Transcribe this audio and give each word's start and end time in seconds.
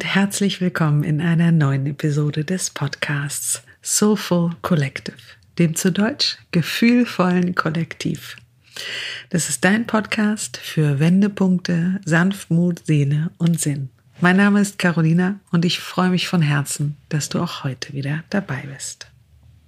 und 0.00 0.06
herzlich 0.06 0.62
willkommen 0.62 1.04
in 1.04 1.20
einer 1.20 1.52
neuen 1.52 1.84
Episode 1.84 2.42
des 2.42 2.70
Podcasts 2.70 3.62
Soulful 3.82 4.52
Collective, 4.62 5.18
dem 5.58 5.74
zu 5.74 5.92
Deutsch 5.92 6.38
gefühlvollen 6.52 7.54
Kollektiv. 7.54 8.36
Das 9.28 9.50
ist 9.50 9.62
dein 9.62 9.86
Podcast 9.86 10.56
für 10.56 11.00
Wendepunkte, 11.00 12.00
Sanftmut, 12.06 12.86
Seele 12.86 13.30
und 13.36 13.60
Sinn. 13.60 13.90
Mein 14.22 14.38
Name 14.38 14.62
ist 14.62 14.78
Carolina 14.78 15.38
und 15.52 15.66
ich 15.66 15.80
freue 15.80 16.08
mich 16.08 16.28
von 16.28 16.40
Herzen, 16.40 16.96
dass 17.10 17.28
du 17.28 17.38
auch 17.38 17.62
heute 17.64 17.92
wieder 17.92 18.24
dabei 18.30 18.64
bist. 18.72 19.06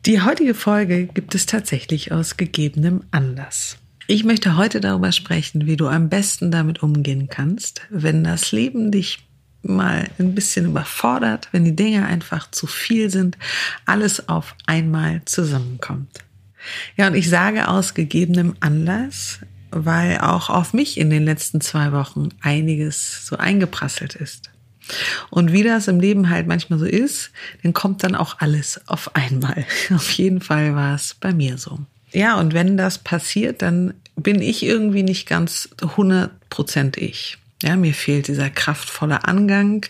Die 0.06 0.22
heutige 0.22 0.54
Folge 0.54 1.08
gibt 1.08 1.34
es 1.34 1.44
tatsächlich 1.44 2.10
aus 2.10 2.38
gegebenem 2.38 3.04
Anlass. 3.10 3.76
Ich 4.06 4.24
möchte 4.24 4.56
heute 4.56 4.80
darüber 4.80 5.12
sprechen, 5.12 5.66
wie 5.66 5.76
du 5.76 5.88
am 5.88 6.08
besten 6.08 6.50
damit 6.50 6.82
umgehen 6.82 7.28
kannst, 7.28 7.82
wenn 7.90 8.24
das 8.24 8.50
Leben 8.50 8.90
dich 8.90 9.26
mal 9.62 10.08
ein 10.18 10.34
bisschen 10.34 10.66
überfordert, 10.66 11.48
wenn 11.52 11.64
die 11.64 11.76
Dinge 11.76 12.06
einfach 12.06 12.50
zu 12.50 12.66
viel 12.66 13.10
sind, 13.10 13.38
alles 13.86 14.28
auf 14.28 14.54
einmal 14.66 15.22
zusammenkommt. 15.24 16.20
Ja, 16.96 17.08
und 17.08 17.14
ich 17.14 17.28
sage 17.28 17.68
aus 17.68 17.94
gegebenem 17.94 18.54
Anlass, 18.60 19.40
weil 19.70 20.18
auch 20.18 20.50
auf 20.50 20.74
mich 20.74 20.98
in 20.98 21.10
den 21.10 21.24
letzten 21.24 21.60
zwei 21.60 21.92
Wochen 21.92 22.28
einiges 22.40 23.26
so 23.26 23.36
eingeprasselt 23.36 24.14
ist. 24.14 24.50
Und 25.30 25.52
wie 25.52 25.62
das 25.62 25.88
im 25.88 26.00
Leben 26.00 26.28
halt 26.28 26.46
manchmal 26.46 26.78
so 26.78 26.84
ist, 26.84 27.30
dann 27.62 27.72
kommt 27.72 28.02
dann 28.02 28.14
auch 28.14 28.40
alles 28.40 28.80
auf 28.88 29.14
einmal. 29.14 29.64
Auf 29.94 30.10
jeden 30.12 30.40
Fall 30.40 30.74
war 30.74 30.94
es 30.94 31.14
bei 31.14 31.32
mir 31.32 31.56
so. 31.56 31.78
Ja, 32.12 32.38
und 32.38 32.52
wenn 32.52 32.76
das 32.76 32.98
passiert, 32.98 33.62
dann 33.62 33.94
bin 34.16 34.42
ich 34.42 34.62
irgendwie 34.62 35.02
nicht 35.02 35.26
ganz 35.26 35.70
100% 35.78 36.98
ich. 36.98 37.38
Ja, 37.62 37.76
mir 37.76 37.94
fehlt 37.94 38.28
dieser 38.28 38.50
kraftvolle 38.50 39.24
Angang, 39.24 39.86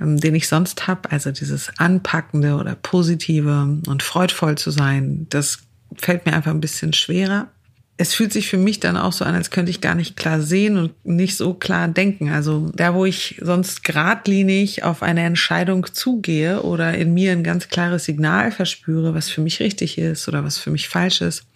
ähm, 0.00 0.18
den 0.18 0.34
ich 0.34 0.48
sonst 0.48 0.86
habe, 0.86 1.10
also 1.10 1.30
dieses 1.30 1.70
anpackende 1.78 2.56
oder 2.56 2.74
positive 2.74 3.78
und 3.86 4.02
freudvoll 4.02 4.56
zu 4.58 4.70
sein, 4.70 5.26
das 5.30 5.60
fällt 5.96 6.26
mir 6.26 6.34
einfach 6.34 6.50
ein 6.50 6.60
bisschen 6.60 6.92
schwerer. 6.92 7.48
Es 7.96 8.12
fühlt 8.12 8.32
sich 8.32 8.48
für 8.48 8.56
mich 8.56 8.80
dann 8.80 8.96
auch 8.96 9.12
so 9.12 9.24
an, 9.24 9.36
als 9.36 9.50
könnte 9.50 9.70
ich 9.70 9.80
gar 9.80 9.94
nicht 9.94 10.16
klar 10.16 10.40
sehen 10.40 10.78
und 10.78 11.06
nicht 11.06 11.36
so 11.36 11.54
klar 11.54 11.86
denken. 11.86 12.28
Also 12.30 12.72
da, 12.74 12.92
wo 12.92 13.04
ich 13.04 13.36
sonst 13.40 13.84
geradlinig 13.84 14.82
auf 14.82 15.04
eine 15.04 15.22
Entscheidung 15.22 15.86
zugehe 15.92 16.62
oder 16.62 16.94
in 16.98 17.14
mir 17.14 17.30
ein 17.30 17.44
ganz 17.44 17.68
klares 17.68 18.04
Signal 18.04 18.50
verspüre, 18.50 19.14
was 19.14 19.30
für 19.30 19.42
mich 19.42 19.60
richtig 19.60 19.96
ist 19.96 20.26
oder 20.26 20.42
was 20.42 20.58
für 20.58 20.72
mich 20.72 20.88
falsch 20.88 21.20
ist, 21.20 21.46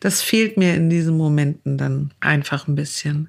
das 0.00 0.22
fehlt 0.22 0.56
mir 0.56 0.74
in 0.74 0.88
diesen 0.88 1.16
Momenten 1.16 1.76
dann 1.76 2.12
einfach 2.20 2.68
ein 2.68 2.74
bisschen 2.74 3.28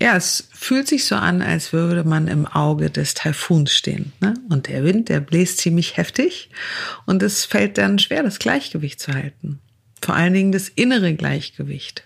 ja, 0.00 0.14
es 0.14 0.48
fühlt 0.52 0.88
sich 0.88 1.06
so 1.06 1.14
an, 1.14 1.40
als 1.40 1.72
würde 1.72 2.04
man 2.04 2.28
im 2.28 2.46
Auge 2.46 2.90
des 2.90 3.14
Taifuns 3.14 3.72
stehen. 3.72 4.12
Ne? 4.20 4.34
Und 4.50 4.68
der 4.68 4.84
Wind, 4.84 5.08
der 5.08 5.20
bläst 5.20 5.58
ziemlich 5.58 5.96
heftig 5.96 6.50
und 7.06 7.22
es 7.22 7.44
fällt 7.46 7.78
dann 7.78 7.98
schwer, 7.98 8.22
das 8.22 8.38
Gleichgewicht 8.38 9.00
zu 9.00 9.14
halten. 9.14 9.60
Vor 10.02 10.14
allen 10.14 10.34
Dingen 10.34 10.52
das 10.52 10.68
innere 10.68 11.14
Gleichgewicht. 11.14 12.04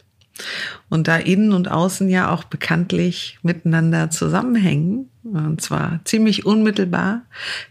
Und 0.89 1.09
da 1.09 1.17
innen 1.17 1.53
und 1.53 1.71
außen 1.71 2.09
ja 2.09 2.33
auch 2.33 2.45
bekanntlich 2.45 3.39
miteinander 3.43 4.11
zusammenhängen, 4.11 5.11
und 5.23 5.61
zwar 5.61 6.01
ziemlich 6.05 6.47
unmittelbar, 6.47 7.23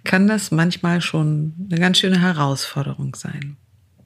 kann 0.04 0.28
das 0.28 0.52
manchmal 0.52 1.02
schon 1.02 1.54
eine 1.72 1.80
ganz 1.80 1.98
schöne 1.98 2.22
Herausforderung 2.22 3.16
sein. 3.16 3.58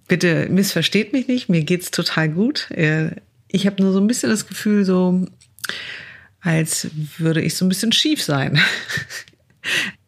Bitte 0.07 0.47
missversteht 0.49 1.11
mich 1.11 1.27
nicht, 1.27 1.49
mir 1.49 1.63
geht's 1.63 1.91
total 1.91 2.29
gut. 2.29 2.71
Äh, 2.71 3.17
ich 3.47 3.65
habe 3.65 3.81
nur 3.81 3.91
so 3.91 3.99
ein 3.99 4.07
bisschen 4.07 4.29
das 4.29 4.47
Gefühl, 4.47 4.85
so 4.85 5.25
als 6.43 6.89
würde 7.17 7.41
ich 7.41 7.55
so 7.55 7.65
ein 7.65 7.69
bisschen 7.69 7.91
schief 7.91 8.21
sein. 8.21 8.59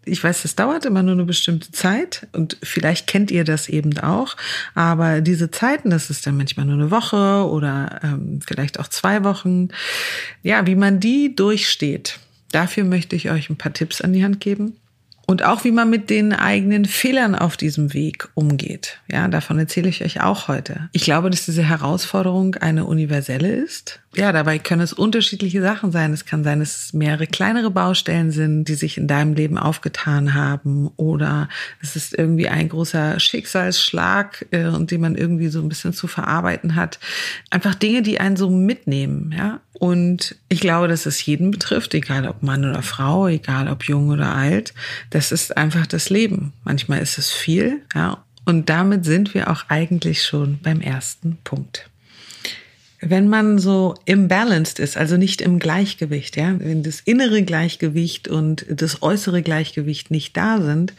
Ich 0.07 0.23
weiß, 0.23 0.43
das 0.43 0.55
dauert 0.55 0.85
immer 0.85 1.01
nur 1.01 1.13
eine 1.13 1.25
bestimmte 1.25 1.71
Zeit 1.71 2.27
und 2.31 2.57
vielleicht 2.61 3.07
kennt 3.07 3.31
ihr 3.31 3.43
das 3.43 3.67
eben 3.67 3.97
auch, 3.97 4.37
aber 4.75 5.19
diese 5.21 5.49
Zeiten, 5.49 5.89
das 5.89 6.11
ist 6.11 6.27
dann 6.27 6.37
manchmal 6.37 6.67
nur 6.67 6.75
eine 6.75 6.91
Woche 6.91 7.49
oder 7.49 8.01
ähm, 8.03 8.39
vielleicht 8.45 8.79
auch 8.79 8.87
zwei 8.87 9.23
Wochen, 9.23 9.69
ja, 10.43 10.67
wie 10.67 10.75
man 10.75 10.99
die 10.99 11.35
durchsteht, 11.35 12.19
dafür 12.51 12.83
möchte 12.83 13.15
ich 13.15 13.31
euch 13.31 13.49
ein 13.49 13.57
paar 13.57 13.73
Tipps 13.73 14.01
an 14.01 14.13
die 14.13 14.23
Hand 14.23 14.39
geben. 14.39 14.75
Und 15.25 15.43
auch 15.43 15.63
wie 15.63 15.71
man 15.71 15.89
mit 15.89 16.09
den 16.09 16.33
eigenen 16.33 16.85
Fehlern 16.85 17.35
auf 17.35 17.57
diesem 17.57 17.93
Weg 17.93 18.29
umgeht. 18.35 18.99
Ja, 19.11 19.27
davon 19.27 19.57
erzähle 19.57 19.89
ich 19.89 20.03
euch 20.03 20.21
auch 20.21 20.47
heute. 20.47 20.89
Ich 20.91 21.03
glaube, 21.03 21.29
dass 21.29 21.45
diese 21.45 21.63
Herausforderung 21.63 22.55
eine 22.55 22.85
universelle 22.85 23.49
ist. 23.49 23.99
Ja, 24.15 24.31
dabei 24.31 24.59
können 24.59 24.81
es 24.81 24.93
unterschiedliche 24.93 25.61
Sachen 25.61 25.91
sein. 25.91 26.13
Es 26.13 26.25
kann 26.25 26.43
sein, 26.43 26.59
dass 26.59 26.77
es 26.77 26.93
mehrere 26.93 27.27
kleinere 27.27 27.69
Baustellen 27.69 28.31
sind, 28.31 28.65
die 28.65 28.75
sich 28.75 28.97
in 28.97 29.07
deinem 29.07 29.33
Leben 29.33 29.57
aufgetan 29.57 30.33
haben. 30.33 30.89
Oder 30.95 31.49
es 31.81 31.95
ist 31.95 32.13
irgendwie 32.17 32.47
ein 32.47 32.69
großer 32.69 33.19
Schicksalsschlag 33.19 34.45
äh, 34.51 34.67
und 34.67 34.91
den 34.91 35.01
man 35.01 35.15
irgendwie 35.15 35.49
so 35.49 35.59
ein 35.59 35.67
bisschen 35.67 35.91
zu 35.91 36.07
verarbeiten 36.07 36.75
hat. 36.75 36.99
Einfach 37.49 37.75
Dinge, 37.75 38.03
die 38.03 38.19
einen 38.19 38.37
so 38.37 38.49
mitnehmen. 38.49 39.33
Ja, 39.37 39.59
und 39.73 40.37
ich 40.47 40.61
glaube, 40.61 40.87
dass 40.87 41.05
es 41.05 41.25
jeden 41.25 41.51
betrifft, 41.51 41.93
egal 41.93 42.27
ob 42.27 42.43
Mann 42.43 42.63
oder 42.63 42.81
Frau, 42.81 43.27
egal 43.27 43.67
ob 43.67 43.83
jung 43.83 44.09
oder 44.09 44.33
alt. 44.33 44.73
Das 45.15 45.31
ist 45.31 45.55
einfach 45.55 45.87
das 45.87 46.09
Leben. 46.09 46.51
Manchmal 46.65 46.99
ist 46.99 47.17
es 47.17 47.31
viel, 47.31 47.79
ja. 47.93 48.21
Und 48.43 48.69
damit 48.69 49.05
sind 49.05 49.33
wir 49.33 49.49
auch 49.49 49.63
eigentlich 49.69 50.23
schon 50.23 50.59
beim 50.61 50.81
ersten 50.81 51.37
Punkt 51.45 51.89
wenn 53.07 53.27
man 53.27 53.59
so 53.59 53.95
imbalanced 54.05 54.79
ist, 54.79 54.97
also 54.97 55.17
nicht 55.17 55.41
im 55.41 55.59
Gleichgewicht, 55.59 56.35
ja, 56.35 56.55
wenn 56.59 56.83
das 56.83 57.01
innere 57.01 57.43
Gleichgewicht 57.43 58.27
und 58.27 58.65
das 58.69 59.01
äußere 59.01 59.41
Gleichgewicht 59.41 60.11
nicht 60.11 60.35
da 60.35 60.59
sind, 60.61 60.93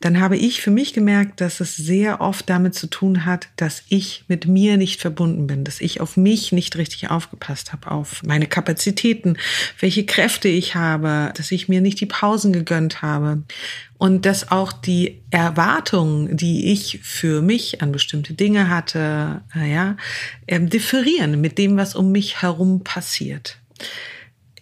dann 0.00 0.20
habe 0.20 0.36
ich 0.36 0.60
für 0.60 0.70
mich 0.70 0.92
gemerkt, 0.92 1.40
dass 1.40 1.60
es 1.60 1.76
sehr 1.76 2.20
oft 2.20 2.50
damit 2.50 2.74
zu 2.74 2.88
tun 2.88 3.24
hat, 3.24 3.48
dass 3.56 3.84
ich 3.88 4.24
mit 4.28 4.46
mir 4.46 4.76
nicht 4.76 5.00
verbunden 5.00 5.46
bin, 5.46 5.64
dass 5.64 5.80
ich 5.80 6.00
auf 6.00 6.16
mich 6.16 6.52
nicht 6.52 6.76
richtig 6.76 7.10
aufgepasst 7.10 7.72
habe, 7.72 7.90
auf 7.90 8.22
meine 8.22 8.46
Kapazitäten, 8.46 9.38
welche 9.80 10.04
Kräfte 10.04 10.48
ich 10.48 10.74
habe, 10.74 11.32
dass 11.36 11.50
ich 11.52 11.68
mir 11.68 11.80
nicht 11.80 12.00
die 12.00 12.06
Pausen 12.06 12.52
gegönnt 12.52 13.00
habe 13.00 13.42
und 14.04 14.26
dass 14.26 14.50
auch 14.50 14.70
die 14.70 15.22
Erwartungen, 15.30 16.36
die 16.36 16.70
ich 16.72 17.00
für 17.02 17.40
mich 17.40 17.80
an 17.80 17.90
bestimmte 17.90 18.34
Dinge 18.34 18.68
hatte, 18.68 19.40
ja, 19.54 19.96
ähm, 20.46 20.68
differieren 20.68 21.40
mit 21.40 21.56
dem, 21.56 21.78
was 21.78 21.94
um 21.94 22.12
mich 22.12 22.42
herum 22.42 22.84
passiert. 22.84 23.56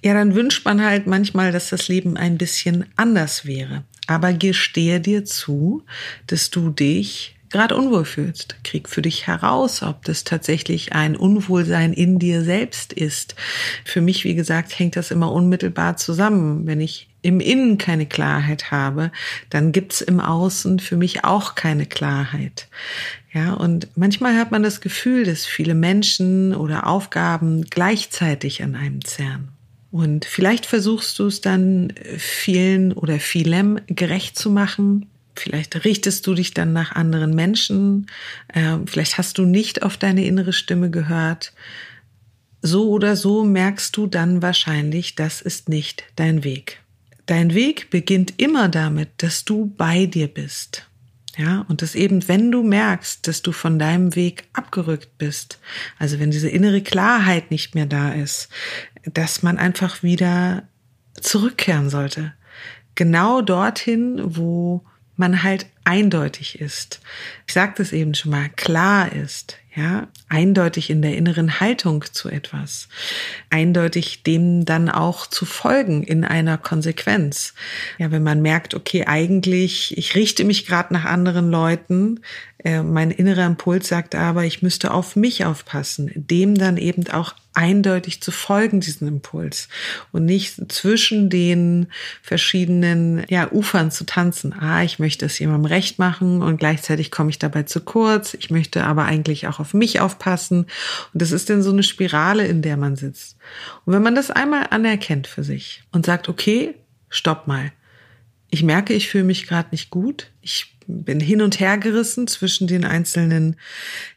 Ja, 0.00 0.14
dann 0.14 0.36
wünscht 0.36 0.64
man 0.64 0.80
halt 0.80 1.08
manchmal, 1.08 1.50
dass 1.50 1.70
das 1.70 1.88
Leben 1.88 2.16
ein 2.16 2.38
bisschen 2.38 2.84
anders 2.94 3.44
wäre. 3.44 3.82
Aber 4.06 4.32
gestehe 4.32 5.00
dir 5.00 5.24
zu, 5.24 5.82
dass 6.28 6.50
du 6.50 6.70
dich 6.70 7.34
gerade 7.52 7.76
unwohl 7.76 8.04
fühlst. 8.04 8.56
Krieg 8.64 8.88
für 8.88 9.02
dich 9.02 9.26
heraus, 9.26 9.82
ob 9.82 10.04
das 10.04 10.24
tatsächlich 10.24 10.92
ein 10.92 11.16
Unwohlsein 11.16 11.92
in 11.92 12.18
dir 12.18 12.42
selbst 12.42 12.92
ist. 12.92 13.36
Für 13.84 14.00
mich, 14.00 14.24
wie 14.24 14.34
gesagt, 14.34 14.78
hängt 14.78 14.96
das 14.96 15.10
immer 15.10 15.30
unmittelbar 15.30 15.96
zusammen. 15.96 16.66
Wenn 16.66 16.80
ich 16.80 17.08
im 17.22 17.38
Innen 17.38 17.78
keine 17.78 18.06
Klarheit 18.06 18.70
habe, 18.70 19.12
dann 19.50 19.70
gibt's 19.72 20.00
im 20.00 20.18
Außen 20.18 20.80
für 20.80 20.96
mich 20.96 21.24
auch 21.24 21.54
keine 21.54 21.86
Klarheit. 21.86 22.68
Ja, 23.32 23.54
und 23.54 23.88
manchmal 23.96 24.36
hat 24.36 24.50
man 24.50 24.62
das 24.62 24.80
Gefühl, 24.80 25.24
dass 25.24 25.46
viele 25.46 25.74
Menschen 25.74 26.54
oder 26.54 26.86
Aufgaben 26.86 27.62
gleichzeitig 27.70 28.62
an 28.62 28.74
einem 28.74 29.04
zerren. 29.04 29.48
Und 29.90 30.24
vielleicht 30.24 30.66
versuchst 30.66 31.18
du 31.18 31.26
es 31.26 31.42
dann 31.42 31.92
vielen 32.16 32.92
oder 32.92 33.20
vielem 33.20 33.78
gerecht 33.86 34.38
zu 34.38 34.50
machen. 34.50 35.06
Vielleicht 35.34 35.84
richtest 35.84 36.26
du 36.26 36.34
dich 36.34 36.52
dann 36.52 36.72
nach 36.72 36.92
anderen 36.92 37.34
Menschen. 37.34 38.06
Ähm, 38.52 38.86
vielleicht 38.86 39.18
hast 39.18 39.38
du 39.38 39.44
nicht 39.44 39.82
auf 39.82 39.96
deine 39.96 40.24
innere 40.24 40.52
Stimme 40.52 40.90
gehört. 40.90 41.52
So 42.60 42.90
oder 42.90 43.16
so 43.16 43.44
merkst 43.44 43.96
du 43.96 44.06
dann 44.06 44.42
wahrscheinlich, 44.42 45.14
das 45.14 45.40
ist 45.40 45.68
nicht 45.68 46.04
dein 46.16 46.44
Weg. 46.44 46.80
Dein 47.26 47.54
Weg 47.54 47.90
beginnt 47.90 48.34
immer 48.40 48.68
damit, 48.68 49.08
dass 49.18 49.44
du 49.44 49.72
bei 49.76 50.06
dir 50.06 50.28
bist. 50.28 50.86
Ja, 51.36 51.64
und 51.68 51.80
dass 51.80 51.94
eben, 51.94 52.28
wenn 52.28 52.52
du 52.52 52.62
merkst, 52.62 53.26
dass 53.26 53.40
du 53.40 53.52
von 53.52 53.78
deinem 53.78 54.14
Weg 54.14 54.44
abgerückt 54.52 55.16
bist, 55.16 55.58
also 55.98 56.20
wenn 56.20 56.30
diese 56.30 56.50
innere 56.50 56.82
Klarheit 56.82 57.50
nicht 57.50 57.74
mehr 57.74 57.86
da 57.86 58.12
ist, 58.12 58.50
dass 59.04 59.42
man 59.42 59.56
einfach 59.56 60.02
wieder 60.02 60.68
zurückkehren 61.18 61.88
sollte. 61.88 62.34
Genau 62.94 63.40
dorthin, 63.40 64.20
wo 64.22 64.84
man 65.22 65.44
halt 65.44 65.66
eindeutig 65.84 66.60
ist. 66.60 67.00
Ich 67.46 67.54
sagte 67.54 67.80
es 67.80 67.92
eben 67.92 68.14
schon 68.14 68.32
mal, 68.32 68.48
klar 68.48 69.12
ist. 69.12 69.56
ja, 69.74 70.08
eindeutig 70.28 70.90
in 70.90 71.00
der 71.00 71.16
inneren 71.16 71.60
Haltung 71.60 72.04
zu 72.12 72.28
etwas, 72.28 72.88
eindeutig 73.48 74.24
dem 74.24 74.64
dann 74.64 74.90
auch 74.90 75.26
zu 75.26 75.46
folgen 75.46 76.02
in 76.02 76.24
einer 76.24 76.58
Konsequenz. 76.58 77.54
Ja, 77.98 78.10
wenn 78.10 78.24
man 78.24 78.42
merkt, 78.42 78.74
okay, 78.74 79.04
eigentlich, 79.06 79.96
ich 79.96 80.14
richte 80.16 80.44
mich 80.44 80.66
gerade 80.66 80.92
nach 80.92 81.04
anderen 81.04 81.50
Leuten, 81.50 82.20
äh, 82.64 82.82
mein 82.82 83.12
innerer 83.12 83.46
Impuls 83.46 83.88
sagt 83.88 84.14
aber, 84.14 84.44
ich 84.44 84.60
müsste 84.60 84.92
auf 84.92 85.16
mich 85.16 85.44
aufpassen, 85.44 86.10
dem 86.14 86.56
dann 86.56 86.76
eben 86.76 87.08
auch 87.08 87.34
eindeutig 87.54 88.22
zu 88.22 88.30
folgen, 88.30 88.80
diesen 88.80 89.06
Impuls 89.06 89.68
und 90.10 90.24
nicht 90.24 90.72
zwischen 90.72 91.28
den 91.30 91.88
verschiedenen 92.22 93.24
ja, 93.28 93.50
Ufern 93.50 93.90
zu 93.90 94.04
tanzen. 94.04 94.52
Ah, 94.52 94.82
ich 94.82 94.98
möchte 94.98 95.26
es 95.26 95.38
jemandem 95.38 95.66
recht 95.66 95.98
machen 95.98 96.42
und 96.42 96.56
gleichzeitig 96.56 97.10
komme 97.10 97.30
ich 97.30 97.38
dabei 97.38 97.64
zu 97.64 97.80
kurz. 97.80 98.34
Ich 98.34 98.50
möchte 98.50 98.84
aber 98.84 99.04
eigentlich 99.04 99.48
auch 99.48 99.60
auf 99.60 99.74
mich 99.74 100.00
aufpassen. 100.00 100.66
Und 101.12 101.22
das 101.22 101.32
ist 101.32 101.50
dann 101.50 101.62
so 101.62 101.70
eine 101.70 101.82
Spirale, 101.82 102.46
in 102.46 102.62
der 102.62 102.76
man 102.76 102.96
sitzt. 102.96 103.36
Und 103.84 103.92
wenn 103.92 104.02
man 104.02 104.14
das 104.14 104.30
einmal 104.30 104.66
anerkennt 104.70 105.26
für 105.26 105.44
sich 105.44 105.82
und 105.92 106.06
sagt, 106.06 106.28
okay, 106.28 106.74
stopp 107.08 107.46
mal. 107.46 107.72
Ich 108.54 108.62
merke, 108.62 108.92
ich 108.92 109.08
fühle 109.08 109.24
mich 109.24 109.46
gerade 109.46 109.70
nicht 109.72 109.88
gut. 109.88 110.30
Ich 110.42 110.76
bin 110.86 111.20
hin 111.20 111.40
und 111.40 111.58
her 111.58 111.78
gerissen 111.78 112.26
zwischen 112.26 112.66
den 112.66 112.84
einzelnen 112.84 113.56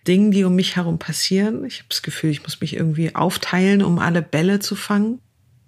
Dingen, 0.09 0.31
die 0.31 0.43
um 0.43 0.55
mich 0.55 0.75
herum 0.75 0.99
passieren. 0.99 1.63
Ich 1.63 1.77
habe 1.77 1.87
das 1.87 2.01
Gefühl, 2.01 2.31
ich 2.31 2.43
muss 2.43 2.59
mich 2.59 2.75
irgendwie 2.75 3.15
aufteilen, 3.15 3.81
um 3.81 3.97
alle 3.97 4.21
Bälle 4.21 4.59
zu 4.59 4.75
fangen. 4.75 5.19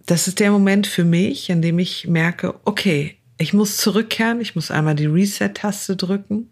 Das 0.05 0.27
ist 0.27 0.41
der 0.41 0.51
Moment 0.51 0.85
für 0.85 1.05
mich, 1.05 1.49
in 1.49 1.61
dem 1.61 1.79
ich 1.79 2.07
merke, 2.07 2.55
okay, 2.65 3.15
ich 3.37 3.53
muss 3.53 3.77
zurückkehren, 3.77 4.41
ich 4.41 4.53
muss 4.53 4.69
einmal 4.69 4.95
die 4.95 5.05
Reset-Taste 5.05 5.95
drücken. 5.95 6.49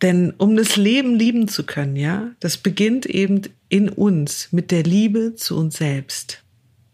Denn 0.00 0.34
um 0.38 0.54
das 0.54 0.76
Leben 0.76 1.16
lieben 1.16 1.48
zu 1.48 1.64
können, 1.64 1.96
ja, 1.96 2.30
das 2.38 2.56
beginnt 2.56 3.04
eben 3.04 3.42
in 3.68 3.88
uns 3.88 4.52
mit 4.52 4.70
der 4.70 4.84
Liebe 4.84 5.34
zu 5.34 5.58
uns 5.58 5.76
selbst. 5.76 6.44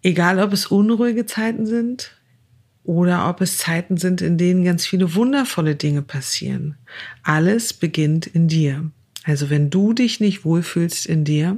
Egal, 0.02 0.38
ob 0.38 0.54
es 0.54 0.68
unruhige 0.68 1.26
Zeiten 1.26 1.66
sind, 1.66 2.12
oder 2.84 3.28
ob 3.28 3.40
es 3.40 3.58
Zeiten 3.58 3.96
sind, 3.96 4.20
in 4.20 4.38
denen 4.38 4.64
ganz 4.64 4.86
viele 4.86 5.14
wundervolle 5.14 5.74
Dinge 5.74 6.02
passieren. 6.02 6.76
Alles 7.22 7.72
beginnt 7.72 8.26
in 8.26 8.46
dir. 8.46 8.90
Also 9.24 9.48
wenn 9.48 9.70
du 9.70 9.94
dich 9.94 10.20
nicht 10.20 10.44
wohlfühlst 10.44 11.06
in 11.06 11.24
dir, 11.24 11.56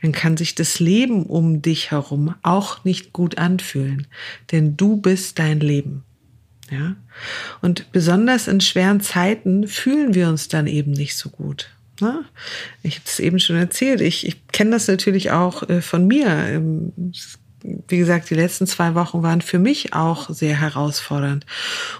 dann 0.00 0.12
kann 0.12 0.38
sich 0.38 0.54
das 0.54 0.80
Leben 0.80 1.26
um 1.26 1.60
dich 1.60 1.90
herum 1.90 2.34
auch 2.42 2.84
nicht 2.84 3.12
gut 3.12 3.36
anfühlen, 3.36 4.06
denn 4.50 4.78
du 4.78 4.96
bist 4.96 5.38
dein 5.38 5.60
Leben. 5.60 6.04
Ja? 6.70 6.96
Und 7.60 7.92
besonders 7.92 8.48
in 8.48 8.62
schweren 8.62 9.02
Zeiten 9.02 9.68
fühlen 9.68 10.14
wir 10.14 10.28
uns 10.28 10.48
dann 10.48 10.66
eben 10.66 10.92
nicht 10.92 11.16
so 11.16 11.28
gut. 11.28 11.68
Ne? 12.00 12.24
Ich 12.82 12.94
habe 12.94 13.04
es 13.04 13.20
eben 13.20 13.38
schon 13.38 13.56
erzählt. 13.56 14.00
Ich, 14.00 14.26
ich 14.26 14.48
kenne 14.48 14.70
das 14.70 14.88
natürlich 14.88 15.30
auch 15.30 15.68
äh, 15.68 15.82
von 15.82 16.06
mir. 16.06 16.26
Ähm, 16.26 16.92
es 17.12 17.38
wie 17.62 17.98
gesagt, 17.98 18.30
die 18.30 18.34
letzten 18.34 18.66
zwei 18.66 18.94
Wochen 18.94 19.22
waren 19.22 19.40
für 19.40 19.58
mich 19.58 19.92
auch 19.94 20.30
sehr 20.30 20.58
herausfordernd. 20.60 21.46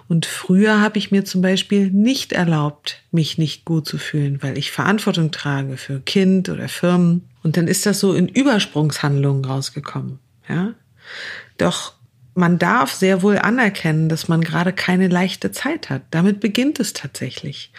Und 0.08 0.26
früher 0.26 0.80
habe 0.80 0.98
ich 0.98 1.10
mir 1.10 1.24
zum 1.24 1.42
Beispiel 1.42 1.90
nicht 1.90 2.32
erlaubt, 2.32 3.02
mich 3.10 3.38
nicht 3.38 3.64
gut 3.64 3.86
zu 3.86 3.98
fühlen, 3.98 4.42
weil 4.42 4.58
ich 4.58 4.72
Verantwortung 4.72 5.30
trage 5.30 5.76
für 5.76 6.00
Kind 6.00 6.48
oder 6.48 6.68
Firmen. 6.68 7.28
Und 7.42 7.56
dann 7.56 7.68
ist 7.68 7.86
das 7.86 8.00
so 8.00 8.14
in 8.14 8.28
Übersprungshandlungen 8.28 9.44
rausgekommen. 9.44 10.18
Ja, 10.48 10.74
doch 11.58 11.94
man 12.34 12.58
darf 12.58 12.92
sehr 12.92 13.22
wohl 13.22 13.38
anerkennen, 13.38 14.08
dass 14.08 14.28
man 14.28 14.40
gerade 14.40 14.72
keine 14.72 15.08
leichte 15.08 15.52
Zeit 15.52 15.90
hat. 15.90 16.02
Damit 16.10 16.40
beginnt 16.40 16.80
es 16.80 16.94
tatsächlich. 16.94 17.72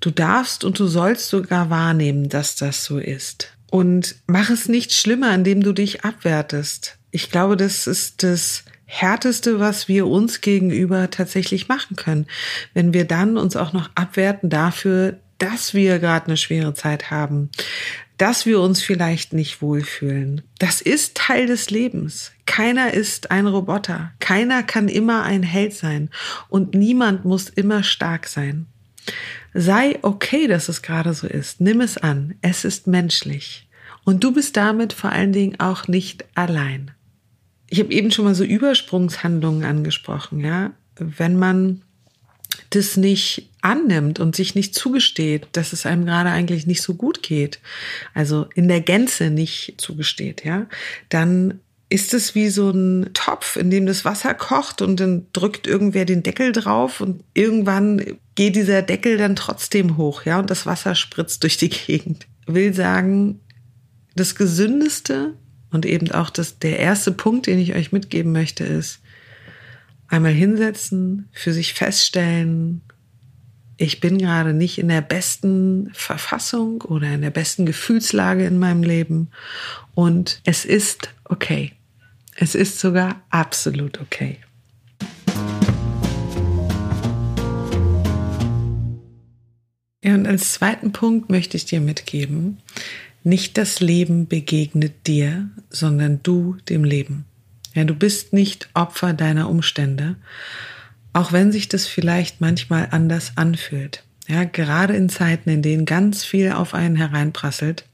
Du 0.00 0.10
darfst 0.10 0.62
und 0.64 0.78
du 0.78 0.86
sollst 0.86 1.28
sogar 1.28 1.68
wahrnehmen, 1.68 2.28
dass 2.28 2.54
das 2.54 2.84
so 2.84 2.98
ist. 2.98 3.52
Und 3.70 4.16
mach 4.26 4.50
es 4.50 4.68
nicht 4.68 4.94
schlimmer, 4.94 5.34
indem 5.34 5.62
du 5.62 5.72
dich 5.72 6.04
abwertest 6.04 6.98
ich 7.18 7.32
glaube, 7.32 7.56
das 7.56 7.88
ist 7.88 8.22
das 8.22 8.62
Härteste, 8.84 9.58
was 9.58 9.88
wir 9.88 10.06
uns 10.06 10.40
gegenüber 10.40 11.10
tatsächlich 11.10 11.66
machen 11.66 11.96
können. 11.96 12.28
Wenn 12.74 12.94
wir 12.94 13.06
dann 13.06 13.36
uns 13.36 13.56
auch 13.56 13.72
noch 13.72 13.90
abwerten 13.96 14.50
dafür, 14.50 15.18
dass 15.38 15.74
wir 15.74 15.98
gerade 15.98 16.26
eine 16.26 16.36
schwere 16.36 16.74
Zeit 16.74 17.10
haben, 17.10 17.50
dass 18.18 18.46
wir 18.46 18.60
uns 18.60 18.82
vielleicht 18.82 19.32
nicht 19.32 19.60
wohlfühlen. 19.60 20.42
Das 20.60 20.80
ist 20.80 21.16
Teil 21.16 21.48
des 21.48 21.70
Lebens. 21.70 22.30
Keiner 22.46 22.94
ist 22.94 23.32
ein 23.32 23.48
Roboter. 23.48 24.12
Keiner 24.20 24.62
kann 24.62 24.86
immer 24.86 25.24
ein 25.24 25.42
Held 25.42 25.72
sein. 25.72 26.10
Und 26.48 26.76
niemand 26.76 27.24
muss 27.24 27.48
immer 27.48 27.82
stark 27.82 28.28
sein. 28.28 28.66
Sei 29.54 29.98
okay, 30.02 30.46
dass 30.46 30.68
es 30.68 30.82
gerade 30.82 31.14
so 31.14 31.26
ist. 31.26 31.60
Nimm 31.60 31.80
es 31.80 31.98
an. 31.98 32.36
Es 32.42 32.64
ist 32.64 32.86
menschlich. 32.86 33.68
Und 34.04 34.22
du 34.22 34.32
bist 34.32 34.56
damit 34.56 34.92
vor 34.92 35.10
allen 35.10 35.32
Dingen 35.32 35.58
auch 35.58 35.88
nicht 35.88 36.24
allein 36.36 36.92
ich 37.70 37.80
habe 37.80 37.92
eben 37.92 38.10
schon 38.10 38.24
mal 38.24 38.34
so 38.34 38.44
Übersprungshandlungen 38.44 39.64
angesprochen, 39.64 40.40
ja. 40.40 40.72
Wenn 40.96 41.38
man 41.38 41.82
das 42.70 42.96
nicht 42.96 43.50
annimmt 43.60 44.20
und 44.20 44.34
sich 44.34 44.54
nicht 44.54 44.74
zugesteht, 44.74 45.48
dass 45.52 45.72
es 45.72 45.86
einem 45.86 46.06
gerade 46.06 46.30
eigentlich 46.30 46.66
nicht 46.66 46.82
so 46.82 46.94
gut 46.94 47.22
geht, 47.22 47.60
also 48.14 48.46
in 48.54 48.68
der 48.68 48.80
Gänze 48.80 49.30
nicht 49.30 49.74
zugesteht, 49.78 50.44
ja, 50.44 50.66
dann 51.08 51.60
ist 51.90 52.12
es 52.12 52.34
wie 52.34 52.50
so 52.50 52.70
ein 52.70 53.10
Topf, 53.14 53.56
in 53.56 53.70
dem 53.70 53.86
das 53.86 54.04
Wasser 54.04 54.34
kocht 54.34 54.82
und 54.82 55.00
dann 55.00 55.26
drückt 55.32 55.66
irgendwer 55.66 56.04
den 56.04 56.22
Deckel 56.22 56.52
drauf 56.52 57.00
und 57.00 57.24
irgendwann 57.32 58.18
geht 58.34 58.56
dieser 58.56 58.82
Deckel 58.82 59.16
dann 59.16 59.36
trotzdem 59.36 59.96
hoch, 59.96 60.24
ja, 60.24 60.38
und 60.38 60.50
das 60.50 60.66
Wasser 60.66 60.94
spritzt 60.94 61.42
durch 61.42 61.56
die 61.56 61.70
Gegend. 61.70 62.26
Will 62.46 62.74
sagen, 62.74 63.40
das 64.16 64.34
Gesündeste 64.34 65.34
und 65.70 65.86
eben 65.86 66.10
auch 66.12 66.30
das, 66.30 66.58
der 66.58 66.78
erste 66.78 67.12
Punkt, 67.12 67.46
den 67.46 67.58
ich 67.58 67.74
euch 67.74 67.92
mitgeben 67.92 68.32
möchte, 68.32 68.64
ist, 68.64 69.00
einmal 70.08 70.32
hinsetzen, 70.32 71.28
für 71.32 71.52
sich 71.52 71.74
feststellen, 71.74 72.80
ich 73.80 74.00
bin 74.00 74.18
gerade 74.18 74.54
nicht 74.54 74.78
in 74.78 74.88
der 74.88 75.02
besten 75.02 75.90
Verfassung 75.92 76.82
oder 76.82 77.14
in 77.14 77.20
der 77.20 77.30
besten 77.30 77.64
Gefühlslage 77.64 78.44
in 78.44 78.58
meinem 78.58 78.82
Leben 78.82 79.30
und 79.94 80.40
es 80.44 80.64
ist 80.64 81.10
okay. 81.24 81.72
Es 82.34 82.54
ist 82.54 82.80
sogar 82.80 83.22
absolut 83.30 84.00
okay. 84.00 84.38
Ja, 90.02 90.14
und 90.14 90.26
als 90.26 90.54
zweiten 90.54 90.92
Punkt 90.92 91.30
möchte 91.30 91.56
ich 91.56 91.64
dir 91.64 91.80
mitgeben, 91.80 92.58
nicht 93.28 93.58
das 93.58 93.80
Leben 93.80 94.26
begegnet 94.26 95.06
dir, 95.06 95.48
sondern 95.70 96.20
du 96.22 96.56
dem 96.68 96.84
Leben. 96.84 97.24
Ja, 97.74 97.84
du 97.84 97.94
bist 97.94 98.32
nicht 98.32 98.68
Opfer 98.74 99.12
deiner 99.12 99.48
Umstände, 99.48 100.16
auch 101.12 101.32
wenn 101.32 101.52
sich 101.52 101.68
das 101.68 101.86
vielleicht 101.86 102.40
manchmal 102.40 102.88
anders 102.90 103.32
anfühlt. 103.36 104.04
Ja, 104.26 104.44
gerade 104.44 104.94
in 104.94 105.08
Zeiten, 105.08 105.50
in 105.50 105.62
denen 105.62 105.84
ganz 105.84 106.24
viel 106.24 106.52
auf 106.52 106.74
einen 106.74 106.96
hereinprasselt, 106.96 107.84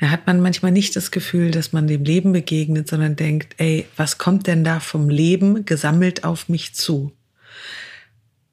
da 0.00 0.10
hat 0.10 0.26
man 0.26 0.40
manchmal 0.40 0.72
nicht 0.72 0.96
das 0.96 1.10
Gefühl, 1.10 1.50
dass 1.50 1.72
man 1.72 1.86
dem 1.86 2.04
Leben 2.04 2.32
begegnet, 2.32 2.88
sondern 2.88 3.16
denkt, 3.16 3.54
ey, 3.58 3.86
was 3.96 4.18
kommt 4.18 4.46
denn 4.46 4.64
da 4.64 4.80
vom 4.80 5.08
Leben 5.08 5.64
gesammelt 5.64 6.24
auf 6.24 6.48
mich 6.48 6.74
zu? 6.74 7.12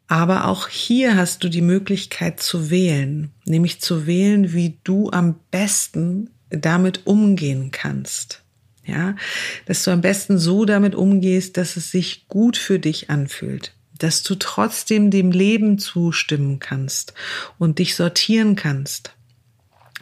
Aber 0.07 0.45
auch 0.45 0.69
hier 0.69 1.17
hast 1.17 1.43
du 1.43 1.49
die 1.49 1.61
Möglichkeit 1.61 2.39
zu 2.39 2.69
wählen, 2.69 3.31
nämlich 3.45 3.81
zu 3.81 4.07
wählen, 4.07 4.53
wie 4.53 4.79
du 4.83 5.11
am 5.11 5.35
besten 5.51 6.29
damit 6.49 7.05
umgehen 7.05 7.71
kannst. 7.71 8.41
Ja, 8.85 9.17
dass 9.65 9.83
du 9.83 9.91
am 9.91 9.99
besten 9.99 10.37
so 10.37 10.63
damit 10.63 10.95
umgehst, 10.95 11.57
dass 11.57 11.75
es 11.75 11.91
sich 11.91 12.25
gut 12.29 12.55
für 12.55 12.79
dich 12.79 13.09
anfühlt, 13.09 13.73
dass 13.99 14.23
du 14.23 14.35
trotzdem 14.35 15.11
dem 15.11 15.31
Leben 15.31 15.77
zustimmen 15.77 16.59
kannst 16.59 17.13
und 17.57 17.79
dich 17.79 17.95
sortieren 17.95 18.55
kannst. 18.55 19.13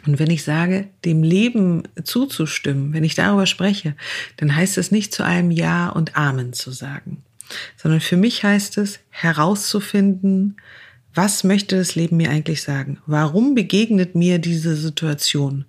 Und 0.06 0.20
wenn 0.20 0.30
ich 0.30 0.44
sage, 0.44 0.86
dem 1.04 1.24
Leben 1.24 1.82
zuzustimmen, 2.04 2.92
wenn 2.92 3.02
ich 3.02 3.16
darüber 3.16 3.46
spreche, 3.46 3.96
dann 4.36 4.54
heißt 4.54 4.78
es 4.78 4.92
nicht 4.92 5.12
zu 5.12 5.24
einem 5.24 5.50
Ja 5.50 5.88
und 5.88 6.16
Amen 6.16 6.52
zu 6.52 6.70
sagen 6.70 7.24
sondern 7.76 8.00
für 8.00 8.16
mich 8.16 8.44
heißt 8.44 8.78
es 8.78 9.00
herauszufinden, 9.10 10.56
was 11.14 11.44
möchte 11.44 11.76
das 11.76 11.94
Leben 11.94 12.18
mir 12.18 12.30
eigentlich 12.30 12.62
sagen? 12.62 12.98
Warum 13.06 13.54
begegnet 13.54 14.14
mir 14.14 14.38
diese 14.38 14.76
Situation? 14.76 15.64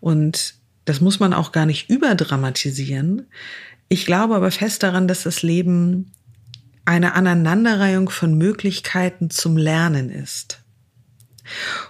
Und 0.00 0.54
das 0.84 1.00
muss 1.00 1.20
man 1.20 1.32
auch 1.32 1.52
gar 1.52 1.66
nicht 1.66 1.88
überdramatisieren. 1.88 3.26
Ich 3.88 4.04
glaube 4.04 4.34
aber 4.34 4.50
fest 4.50 4.82
daran, 4.82 5.08
dass 5.08 5.22
das 5.22 5.42
Leben 5.42 6.12
eine 6.84 7.14
Aneinanderreihung 7.14 8.10
von 8.10 8.36
Möglichkeiten 8.36 9.30
zum 9.30 9.56
Lernen 9.56 10.10
ist. 10.10 10.62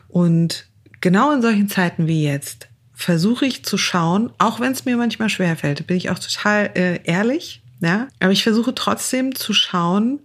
Und 0.08 0.66
genau 1.00 1.32
in 1.32 1.42
solchen 1.42 1.68
Zeiten 1.68 2.06
wie 2.06 2.24
jetzt 2.24 2.68
versuche 2.94 3.46
ich 3.46 3.64
zu 3.64 3.78
schauen, 3.78 4.32
auch 4.38 4.58
wenn 4.58 4.72
es 4.72 4.84
mir 4.84 4.96
manchmal 4.96 5.28
schwerfällt, 5.28 5.86
bin 5.86 5.96
ich 5.96 6.10
auch 6.10 6.18
total 6.18 6.70
äh, 6.74 7.00
ehrlich, 7.04 7.62
ja, 7.80 8.08
aber 8.20 8.32
ich 8.32 8.42
versuche 8.42 8.74
trotzdem 8.74 9.34
zu 9.34 9.52
schauen, 9.52 10.20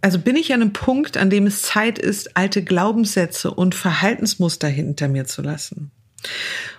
Also 0.00 0.18
bin 0.18 0.34
ich 0.36 0.52
an 0.52 0.62
einem 0.62 0.72
Punkt, 0.72 1.16
an 1.16 1.30
dem 1.30 1.46
es 1.46 1.62
Zeit 1.62 1.98
ist, 1.98 2.36
alte 2.36 2.64
Glaubenssätze 2.64 3.52
und 3.52 3.74
Verhaltensmuster 3.74 4.68
hinter 4.68 5.06
mir 5.08 5.26
zu 5.26 5.42
lassen? 5.42 5.92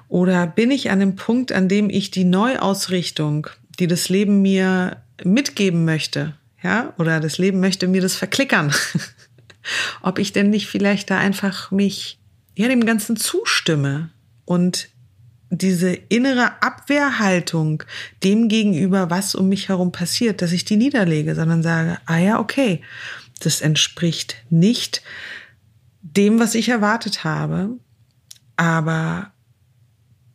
Oder 0.09 0.45
bin 0.45 0.71
ich 0.71 0.91
an 0.91 1.01
einem 1.01 1.15
Punkt, 1.15 1.51
an 1.51 1.69
dem 1.69 1.89
ich 1.89 2.11
die 2.11 2.25
Neuausrichtung, 2.25 3.47
die 3.79 3.87
das 3.87 4.09
Leben 4.09 4.41
mir 4.41 4.97
mitgeben 5.23 5.85
möchte, 5.85 6.35
ja, 6.61 6.93
oder 6.97 7.19
das 7.19 7.37
Leben 7.37 7.59
möchte 7.59 7.87
mir 7.87 8.01
das 8.01 8.15
verklickern, 8.15 8.73
ob 10.01 10.19
ich 10.19 10.33
denn 10.33 10.49
nicht 10.49 10.67
vielleicht 10.67 11.09
da 11.09 11.17
einfach 11.17 11.71
mich 11.71 12.19
ja 12.55 12.67
dem 12.67 12.85
Ganzen 12.85 13.17
zustimme 13.17 14.09
und 14.45 14.89
diese 15.57 15.93
innere 15.93 16.61
Abwehrhaltung 16.61 17.83
dem 18.23 18.47
gegenüber, 18.47 19.09
was 19.09 19.35
um 19.35 19.49
mich 19.49 19.69
herum 19.69 19.91
passiert, 19.91 20.41
dass 20.41 20.51
ich 20.51 20.65
die 20.65 20.77
niederlege, 20.77 21.35
sondern 21.35 21.63
sage, 21.63 21.99
ah 22.05 22.17
ja, 22.17 22.39
okay, 22.39 22.81
das 23.39 23.61
entspricht 23.61 24.37
nicht 24.49 25.03
dem, 26.01 26.39
was 26.39 26.55
ich 26.55 26.69
erwartet 26.69 27.23
habe, 27.23 27.77
aber 28.55 29.31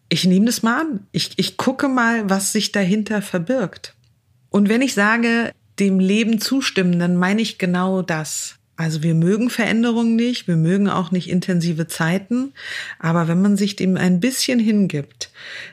ich 0.08 0.24
nehme 0.24 0.46
das 0.46 0.62
mal 0.62 0.80
an. 0.80 1.06
Ich, 1.12 1.32
ich 1.36 1.56
gucke 1.56 1.88
mal, 1.88 2.28
was 2.30 2.52
sich 2.52 2.72
dahinter 2.72 3.20
verbirgt. 3.22 3.94
Und 4.50 4.68
wenn 4.68 4.82
ich 4.82 4.94
sage, 4.94 5.52
dem 5.78 6.00
Leben 6.00 6.40
zustimmen, 6.40 6.98
dann 6.98 7.16
meine 7.16 7.42
ich 7.42 7.58
genau 7.58 8.02
das. 8.02 8.57
Also 8.78 9.02
wir 9.02 9.14
mögen 9.14 9.50
Veränderungen 9.50 10.14
nicht, 10.14 10.46
wir 10.46 10.56
mögen 10.56 10.88
auch 10.88 11.10
nicht 11.10 11.28
intensive 11.28 11.88
Zeiten, 11.88 12.52
aber 13.00 13.26
wenn 13.26 13.42
man 13.42 13.56
sich 13.56 13.74
dem 13.74 13.96
ein 13.96 14.20
bisschen 14.20 14.60
hingibt, 14.60 15.32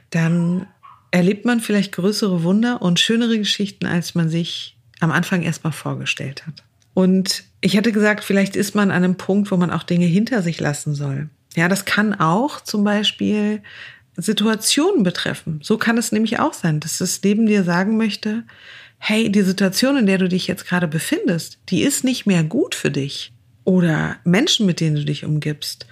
dann 0.09 0.65
erlebt 1.11 1.45
man 1.45 1.59
vielleicht 1.59 1.91
größere 1.91 2.41
Wunder 2.41 2.81
und 2.81 2.99
schönere 2.99 3.37
Geschichten, 3.37 3.85
als 3.85 4.15
man 4.15 4.27
sich 4.27 4.75
am 5.01 5.11
Anfang 5.11 5.43
erstmal 5.43 5.71
vorgestellt 5.71 6.47
hat. 6.47 6.63
Und 6.95 7.43
ich 7.61 7.77
hatte 7.77 7.91
gesagt, 7.91 8.23
vielleicht 8.23 8.55
ist 8.55 8.73
man 8.73 8.89
an 8.89 9.03
einem 9.03 9.17
Punkt, 9.17 9.51
wo 9.51 9.57
man 9.57 9.69
auch 9.69 9.83
Dinge 9.83 10.07
hinter 10.07 10.41
sich 10.41 10.59
lassen 10.59 10.95
soll. 10.95 11.29
Ja, 11.55 11.67
das 11.67 11.85
kann 11.85 12.19
auch 12.19 12.59
zum 12.59 12.83
Beispiel 12.83 13.61
Situationen 14.17 15.03
betreffen. 15.03 15.59
So 15.61 15.77
kann 15.77 15.99
es 15.99 16.11
nämlich 16.11 16.39
auch 16.39 16.53
sein, 16.53 16.79
dass 16.79 16.97
das 16.97 17.21
Leben 17.21 17.45
dir 17.45 17.63
sagen 17.63 17.97
möchte, 17.97 18.45
hey, 19.07 19.31
die 19.31 19.43
Situation, 19.43 19.97
in 19.97 20.07
der 20.07 20.17
du 20.17 20.27
dich 20.27 20.47
jetzt 20.47 20.65
gerade 20.65 20.87
befindest, 20.87 21.59
die 21.69 21.83
ist 21.83 22.03
nicht 22.03 22.25
mehr 22.25 22.43
gut 22.43 22.73
für 22.73 22.89
dich. 22.89 23.33
Oder 23.63 24.17
Menschen, 24.23 24.65
mit 24.65 24.79
denen 24.79 24.95
du 24.95 25.05
dich 25.05 25.25
umgibst, 25.25 25.85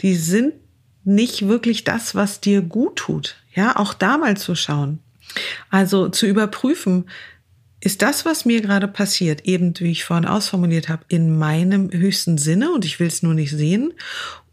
die 0.00 0.14
sind 0.14 0.54
nicht 1.04 1.46
wirklich 1.46 1.84
das, 1.84 2.14
was 2.14 2.40
dir 2.40 2.62
gut 2.62 2.96
tut. 2.96 3.36
Ja, 3.54 3.76
auch 3.76 3.92
da 3.92 4.16
mal 4.16 4.38
zu 4.38 4.54
schauen. 4.54 5.00
Also 5.68 6.08
zu 6.08 6.26
überprüfen, 6.26 7.10
ist 7.80 8.00
das, 8.00 8.24
was 8.24 8.46
mir 8.46 8.62
gerade 8.62 8.88
passiert, 8.88 9.44
eben 9.44 9.78
wie 9.78 9.90
ich 9.90 10.04
vorhin 10.04 10.24
ausformuliert 10.24 10.88
habe, 10.88 11.04
in 11.08 11.36
meinem 11.36 11.90
höchsten 11.92 12.38
Sinne 12.38 12.72
und 12.72 12.86
ich 12.86 12.98
will 12.98 13.08
es 13.08 13.22
nur 13.22 13.34
nicht 13.34 13.50
sehen? 13.50 13.92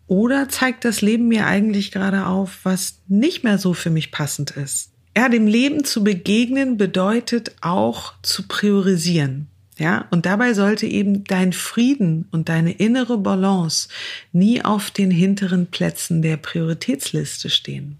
Oder 0.08 0.50
zeigt 0.50 0.84
das 0.84 1.00
Leben 1.00 1.30
mir 1.30 1.46
eigentlich 1.46 1.91
gerade 1.91 2.25
auf, 2.25 2.60
was 2.63 3.00
nicht 3.08 3.46
mehr 3.46 3.58
so 3.58 3.74
für 3.74 3.89
mich 3.89 4.12
passend 4.12 4.51
ist? 4.51 4.90
Ja, 5.15 5.27
dem 5.27 5.48
Leben 5.48 5.84
zu 5.84 6.03
begegnen 6.03 6.77
bedeutet 6.77 7.53
auch 7.62 8.13
zu 8.22 8.48
priorisieren. 8.48 9.48
Ja, 9.77 10.06
und 10.12 10.25
dabei 10.25 10.53
sollte 10.53 10.86
eben 10.86 11.24
dein 11.24 11.53
Frieden 11.53 12.27
und 12.32 12.50
deine 12.50 12.72
innere 12.72 13.18
Balance 13.18 13.89
nie 14.32 14.63
auf 14.63 14.91
den 14.91 15.10
hinteren 15.10 15.68
Plätzen 15.68 16.22
der 16.22 16.38
Prioritätsliste 16.38 17.50
stehen. 17.50 17.98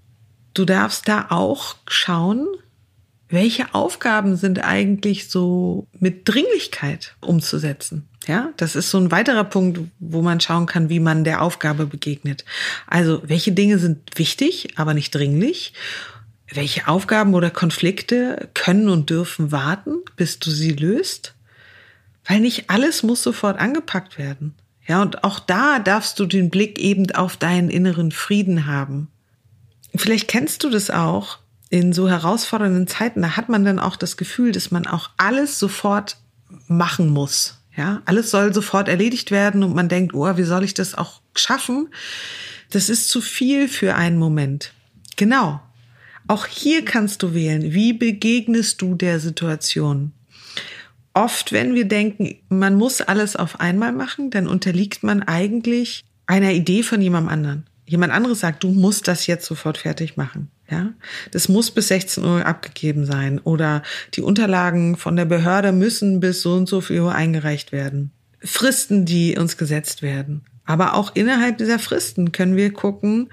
Du 0.54 0.66
darfst 0.66 1.08
da 1.08 1.28
auch 1.30 1.76
schauen, 1.88 2.46
welche 3.30 3.74
Aufgaben 3.74 4.36
sind 4.36 4.64
eigentlich 4.64 5.30
so 5.30 5.88
mit 5.98 6.28
Dringlichkeit 6.28 7.16
umzusetzen. 7.22 8.08
Ja, 8.28 8.54
das 8.58 8.76
ist 8.76 8.92
so 8.92 9.00
ein 9.00 9.10
weiterer 9.10 9.46
Punkt, 9.46 9.80
wo 10.00 10.22
man 10.22 10.40
schauen 10.40 10.68
kann, 10.68 10.90
wie 10.90 11.00
man 11.00 11.24
der 11.24 11.42
Aufgabe 11.42 11.88
begegnet. 11.88 12.46
Also, 12.86 13.22
welche 13.26 13.54
Dinge 13.54 13.80
sind 13.80 14.20
wichtig, 14.20 14.74
aber 14.76 14.94
nicht 14.94 15.16
dringlich? 15.16 15.74
Welche 16.54 16.88
Aufgaben 16.88 17.34
oder 17.34 17.50
Konflikte 17.50 18.50
können 18.54 18.90
und 18.90 19.10
dürfen 19.10 19.52
warten, 19.52 19.98
bis 20.16 20.40
du 20.40 20.52
sie 20.52 20.72
löst? 20.72 21.34
Weil 22.26 22.40
nicht 22.40 22.70
alles 22.70 23.04
muss 23.04 23.24
sofort 23.24 23.60
angepackt 23.60 24.18
werden. 24.18 24.56
Ja, 24.88 25.02
und 25.02 25.24
auch 25.24 25.40
da 25.40 25.80
darfst 25.80 26.20
du 26.20 26.26
den 26.26 26.50
Blick 26.50 26.80
eben 26.80 27.10
auf 27.12 27.38
deinen 27.38 27.70
inneren 27.70 28.12
Frieden 28.12 28.66
haben. 28.66 29.08
Vielleicht 29.96 30.28
kennst 30.28 30.64
du 30.64 30.70
das 30.70 30.90
auch 30.90 31.40
in 31.70 31.94
so 31.94 32.10
herausfordernden 32.10 32.88
Zeiten. 32.88 33.22
Da 33.22 33.38
hat 33.38 33.50
man 33.50 33.64
dann 33.64 33.80
auch 33.80 33.96
das 33.96 34.18
Gefühl, 34.18 34.52
dass 34.52 34.72
man 34.72 34.88
auch 34.88 35.10
alles 35.18 35.60
sofort 35.60 36.18
machen 36.68 37.10
muss. 37.10 37.58
Ja, 37.76 38.02
alles 38.06 38.32
soll 38.32 38.54
sofort 38.54 38.90
erledigt 38.90 39.32
werden 39.32 39.64
und 39.64 39.74
man 39.74 39.88
denkt, 39.88 40.14
oh, 40.14 40.36
wie 40.36 40.44
soll 40.44 40.66
ich 40.66 40.74
das 40.74 40.94
auch 40.96 41.22
schaffen? 41.36 41.88
Das 42.70 42.90
ist 42.90 43.10
zu 43.10 43.22
viel 43.22 43.70
für 43.70 43.96
einen 43.96 44.18
Moment. 44.18 44.74
Genau. 45.16 45.62
Auch 46.32 46.46
hier 46.46 46.86
kannst 46.86 47.24
du 47.24 47.34
wählen, 47.34 47.74
wie 47.74 47.92
begegnest 47.92 48.82
du 48.82 48.96
der 48.96 49.20
Situation. 49.20 50.14
Oft, 51.14 51.52
wenn 51.52 51.76
wir 51.76 51.84
denken, 51.84 52.38
man 52.48 52.76
muss 52.76 53.02
alles 53.02 53.36
auf 53.36 53.60
einmal 53.60 53.92
machen, 53.92 54.32
dann 54.32 54.48
unterliegt 54.48 55.04
man 55.04 55.24
eigentlich 55.24 56.06
einer 56.28 56.54
Idee 56.54 56.84
von 56.84 57.02
jemandem 57.02 57.34
anderen. 57.34 57.66
Jemand 57.86 58.14
anderes 58.14 58.40
sagt, 58.40 58.64
du 58.64 58.70
musst 58.70 59.10
das 59.10 59.28
jetzt 59.28 59.46
sofort 59.46 59.78
fertig 59.78 60.16
machen. 60.16 60.50
Ja, 60.70 60.94
das 61.32 61.50
muss 61.50 61.70
bis 61.70 61.90
16 61.90 62.24
Uhr 62.24 62.46
abgegeben 62.46 63.06
sein 63.06 63.40
oder 63.40 63.84
die 64.14 64.22
Unterlagen 64.22 64.96
von 64.96 65.18
der 65.18 65.26
Behörde 65.26 65.74
müssen 65.74 66.22
bis 66.22 66.44
so 66.44 66.54
und 66.54 66.70
so 66.70 66.80
viel 66.80 67.02
Uhr 67.02 67.14
eingereicht 67.14 67.74
werden. 67.74 68.12
Fristen, 68.40 69.04
die 69.04 69.38
uns 69.38 69.58
gesetzt 69.58 70.02
werden. 70.02 70.46
Aber 70.64 70.94
auch 70.94 71.14
innerhalb 71.14 71.58
dieser 71.58 71.78
Fristen 71.78 72.32
können 72.32 72.56
wir 72.56 72.72
gucken, 72.72 73.28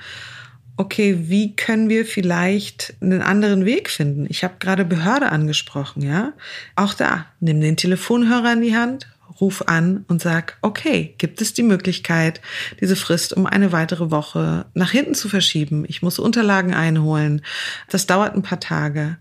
okay, 0.79 1.25
wie 1.29 1.55
können 1.57 1.89
wir 1.89 2.07
vielleicht 2.07 2.95
einen 3.03 3.21
anderen 3.21 3.65
Weg 3.65 3.91
finden? 3.91 4.27
Ich 4.31 4.45
habe 4.45 4.55
gerade 4.61 4.85
Behörde 4.85 5.31
angesprochen, 5.31 6.03
ja. 6.03 6.33
Auch 6.77 6.95
da, 6.95 7.27
nimm 7.41 7.61
den 7.61 7.77
Telefonhörer 7.77 8.53
in 8.53 8.61
die 8.63 8.77
Hand, 8.77 9.09
ruf 9.41 9.63
an 9.67 10.05
und 10.09 10.23
sag, 10.23 10.57
okay, 10.63 11.15
gibt 11.19 11.43
es 11.43 11.53
die 11.53 11.65
Möglichkeit, 11.65 12.41
diese 12.81 12.97
Frist 12.97 13.33
um 13.33 13.45
eine 13.45 13.73
weitere 13.73 14.11
Woche 14.11 14.67
nach 14.75 14.93
hinten 14.93 15.15
zu 15.15 15.29
verschieben? 15.29 15.85
Ich 15.89 16.01
muss 16.01 16.21
Unterlagen 16.21 16.75
einholen. 16.75 17.43
Das 17.91 18.07
dauert 18.07 18.35
ein 18.35 18.43
paar 18.43 18.61
Tage. 18.61 19.19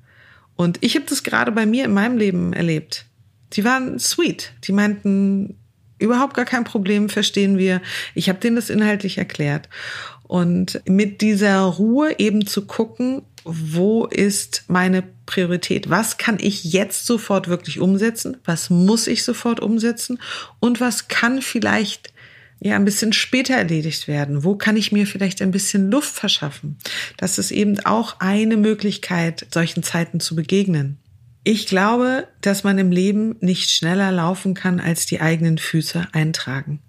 Und 0.55 0.77
ich 0.81 0.95
habe 0.95 1.05
das 1.09 1.23
gerade 1.23 1.51
bei 1.51 1.65
mir 1.65 1.85
in 1.85 1.93
meinem 1.93 2.17
Leben 2.17 2.53
erlebt. 2.53 3.05
Die 3.53 3.63
waren 3.63 3.97
sweet. 3.99 4.53
Die 4.63 4.73
meinten, 4.73 5.55
überhaupt 5.99 6.35
gar 6.35 6.45
kein 6.45 6.63
Problem, 6.63 7.09
verstehen 7.09 7.57
wir. 7.57 7.81
Ich 8.13 8.29
habe 8.29 8.39
denen 8.39 8.55
das 8.55 8.69
inhaltlich 8.69 9.17
erklärt. 9.17 9.69
Und 10.27 10.81
mit 10.85 11.21
dieser 11.21 11.61
Ruhe 11.61 12.19
eben 12.19 12.45
zu 12.45 12.65
gucken, 12.65 13.21
wo 13.43 14.05
ist 14.05 14.65
meine 14.67 15.03
Priorität? 15.25 15.89
Was 15.89 16.17
kann 16.17 16.37
ich 16.39 16.65
jetzt 16.65 17.05
sofort 17.05 17.47
wirklich 17.47 17.79
umsetzen? 17.79 18.37
Was 18.43 18.69
muss 18.69 19.07
ich 19.07 19.23
sofort 19.23 19.61
umsetzen? 19.61 20.19
Und 20.59 20.81
was 20.81 21.07
kann 21.07 21.41
vielleicht 21.41 22.11
ja 22.59 22.75
ein 22.75 22.85
bisschen 22.85 23.13
später 23.13 23.55
erledigt 23.55 24.09
werden? 24.09 24.43
Wo 24.43 24.55
kann 24.55 24.75
ich 24.75 24.91
mir 24.91 25.07
vielleicht 25.07 25.41
ein 25.41 25.51
bisschen 25.51 25.89
Luft 25.89 26.13
verschaffen? 26.13 26.77
Das 27.15 27.37
ist 27.37 27.51
eben 27.51 27.79
auch 27.85 28.19
eine 28.19 28.57
Möglichkeit, 28.57 29.47
solchen 29.51 29.83
Zeiten 29.83 30.19
zu 30.19 30.35
begegnen. 30.35 30.97
Ich 31.45 31.67
glaube, 31.67 32.27
dass 32.41 32.65
man 32.65 32.77
im 32.77 32.91
Leben 32.91 33.37
nicht 33.39 33.69
schneller 33.69 34.11
laufen 34.11 34.53
kann, 34.53 34.81
als 34.81 35.05
die 35.05 35.21
eigenen 35.21 35.57
Füße 35.57 36.09
eintragen. 36.11 36.81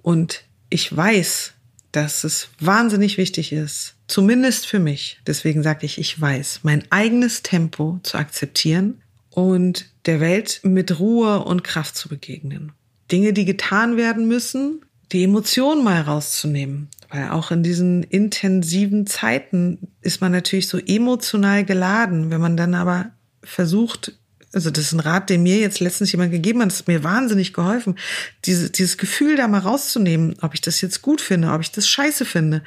Und 0.00 0.44
ich 0.70 0.96
weiß, 0.96 1.52
dass 1.92 2.24
es 2.24 2.48
wahnsinnig 2.58 3.18
wichtig 3.18 3.52
ist, 3.52 3.94
zumindest 4.08 4.66
für 4.66 4.78
mich, 4.78 5.20
deswegen 5.26 5.62
sage 5.62 5.86
ich, 5.86 5.98
ich 5.98 6.20
weiß, 6.20 6.60
mein 6.62 6.90
eigenes 6.90 7.42
Tempo 7.42 8.00
zu 8.02 8.18
akzeptieren 8.18 9.02
und 9.30 9.86
der 10.06 10.20
Welt 10.20 10.60
mit 10.62 10.98
Ruhe 10.98 11.44
und 11.44 11.64
Kraft 11.64 11.96
zu 11.96 12.08
begegnen. 12.08 12.72
Dinge, 13.10 13.32
die 13.32 13.44
getan 13.44 13.96
werden 13.96 14.26
müssen, 14.26 14.80
die 15.12 15.24
Emotionen 15.24 15.84
mal 15.84 16.00
rauszunehmen. 16.00 16.88
Weil 17.10 17.28
auch 17.30 17.50
in 17.50 17.62
diesen 17.62 18.02
intensiven 18.02 19.06
Zeiten 19.06 19.88
ist 20.00 20.22
man 20.22 20.32
natürlich 20.32 20.68
so 20.68 20.78
emotional 20.78 21.64
geladen. 21.64 22.30
Wenn 22.30 22.40
man 22.40 22.56
dann 22.56 22.74
aber 22.74 23.10
versucht, 23.42 24.14
also 24.52 24.70
das 24.70 24.86
ist 24.86 24.92
ein 24.92 25.00
Rat, 25.00 25.30
den 25.30 25.42
mir 25.42 25.58
jetzt 25.58 25.80
letztens 25.80 26.12
jemand 26.12 26.30
gegeben 26.30 26.60
hat, 26.60 26.70
das 26.70 26.80
hat 26.80 26.88
mir 26.88 27.04
wahnsinnig 27.04 27.52
geholfen, 27.52 27.96
diese, 28.44 28.70
dieses 28.70 28.98
Gefühl 28.98 29.36
da 29.36 29.48
mal 29.48 29.60
rauszunehmen, 29.60 30.36
ob 30.42 30.54
ich 30.54 30.60
das 30.60 30.80
jetzt 30.80 31.02
gut 31.02 31.20
finde, 31.20 31.52
ob 31.52 31.60
ich 31.60 31.72
das 31.72 31.88
scheiße 31.88 32.24
finde. 32.24 32.62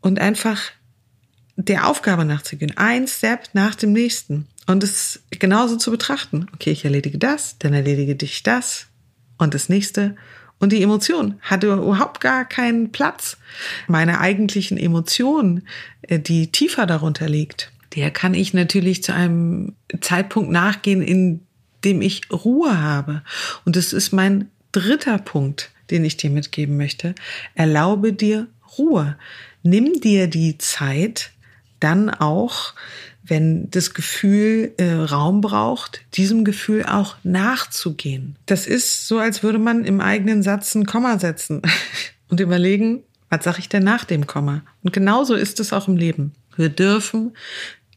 Und 0.00 0.18
einfach 0.18 0.60
der 1.56 1.86
Aufgabe 1.86 2.24
nachzugehen, 2.24 2.76
ein 2.76 3.06
Step 3.06 3.48
nach 3.52 3.74
dem 3.74 3.92
nächsten. 3.92 4.46
Und 4.66 4.82
es 4.82 5.20
genauso 5.30 5.76
zu 5.76 5.90
betrachten. 5.90 6.46
Okay, 6.54 6.70
ich 6.70 6.84
erledige 6.84 7.18
das, 7.18 7.58
dann 7.58 7.74
erledige 7.74 8.16
dich 8.16 8.42
das 8.42 8.86
und 9.38 9.54
das 9.54 9.68
nächste. 9.68 10.16
Und 10.58 10.72
die 10.72 10.82
Emotion 10.82 11.38
hatte 11.42 11.66
überhaupt 11.66 12.20
gar 12.20 12.44
keinen 12.44 12.92
Platz. 12.92 13.36
Meine 13.86 14.20
eigentlichen 14.20 14.78
Emotionen, 14.78 15.66
äh, 16.02 16.18
die 16.18 16.50
tiefer 16.50 16.86
darunter 16.86 17.28
liegt, 17.28 17.72
der 17.94 18.10
kann 18.10 18.34
ich 18.34 18.54
natürlich 18.54 19.02
zu 19.02 19.14
einem 19.14 19.74
Zeitpunkt 20.00 20.50
nachgehen, 20.50 21.02
in 21.02 21.40
dem 21.84 22.02
ich 22.02 22.22
Ruhe 22.32 22.80
habe. 22.80 23.22
Und 23.64 23.76
das 23.76 23.92
ist 23.92 24.12
mein 24.12 24.48
dritter 24.72 25.18
Punkt, 25.18 25.70
den 25.90 26.04
ich 26.04 26.16
dir 26.16 26.30
mitgeben 26.30 26.76
möchte. 26.76 27.14
Erlaube 27.54 28.12
dir 28.12 28.48
Ruhe. 28.78 29.16
Nimm 29.62 30.00
dir 30.00 30.26
die 30.26 30.58
Zeit, 30.58 31.30
dann 31.80 32.10
auch, 32.10 32.74
wenn 33.22 33.70
das 33.70 33.94
Gefühl 33.94 34.72
äh, 34.78 34.92
Raum 34.92 35.40
braucht, 35.40 36.02
diesem 36.14 36.44
Gefühl 36.44 36.84
auch 36.84 37.16
nachzugehen. 37.22 38.36
Das 38.46 38.66
ist 38.66 39.06
so, 39.06 39.18
als 39.18 39.42
würde 39.42 39.58
man 39.58 39.84
im 39.84 40.00
eigenen 40.00 40.42
Satz 40.42 40.74
ein 40.74 40.86
Komma 40.86 41.18
setzen 41.18 41.62
und 42.28 42.40
überlegen, 42.40 43.02
was 43.30 43.44
sage 43.44 43.58
ich 43.58 43.68
denn 43.68 43.84
nach 43.84 44.04
dem 44.04 44.26
Komma? 44.26 44.62
Und 44.82 44.92
genauso 44.92 45.34
ist 45.34 45.60
es 45.60 45.72
auch 45.72 45.88
im 45.88 45.96
Leben. 45.96 46.32
Wir 46.56 46.68
dürfen 46.68 47.32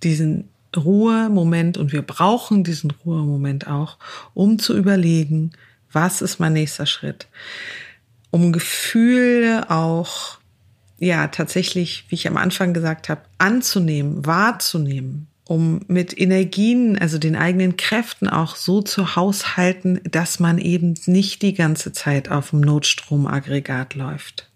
diesen 0.03 0.49
Ruhemoment 0.75 1.77
und 1.77 1.91
wir 1.91 2.01
brauchen 2.01 2.63
diesen 2.63 2.91
Ruhemoment 2.91 3.67
auch, 3.67 3.97
um 4.33 4.59
zu 4.59 4.77
überlegen, 4.77 5.51
was 5.91 6.21
ist 6.21 6.39
mein 6.39 6.53
nächster 6.53 6.85
Schritt? 6.85 7.27
Um 8.29 8.51
Gefühle 8.51 9.69
auch, 9.69 10.37
ja, 10.99 11.27
tatsächlich, 11.27 12.05
wie 12.09 12.15
ich 12.15 12.27
am 12.27 12.37
Anfang 12.37 12.73
gesagt 12.73 13.09
habe, 13.09 13.21
anzunehmen, 13.37 14.25
wahrzunehmen, 14.25 15.27
um 15.45 15.81
mit 15.87 16.19
Energien, 16.19 16.97
also 16.97 17.17
den 17.17 17.35
eigenen 17.35 17.77
Kräften 17.77 18.27
auch 18.27 18.55
so 18.55 18.81
zu 18.81 19.15
haushalten, 19.15 20.01
dass 20.03 20.39
man 20.39 20.57
eben 20.57 20.95
nicht 21.05 21.41
die 21.41 21.53
ganze 21.53 21.93
Zeit 21.93 22.29
auf 22.29 22.49
dem 22.49 22.59
Notstromaggregat 22.61 23.95
läuft. 23.95 24.46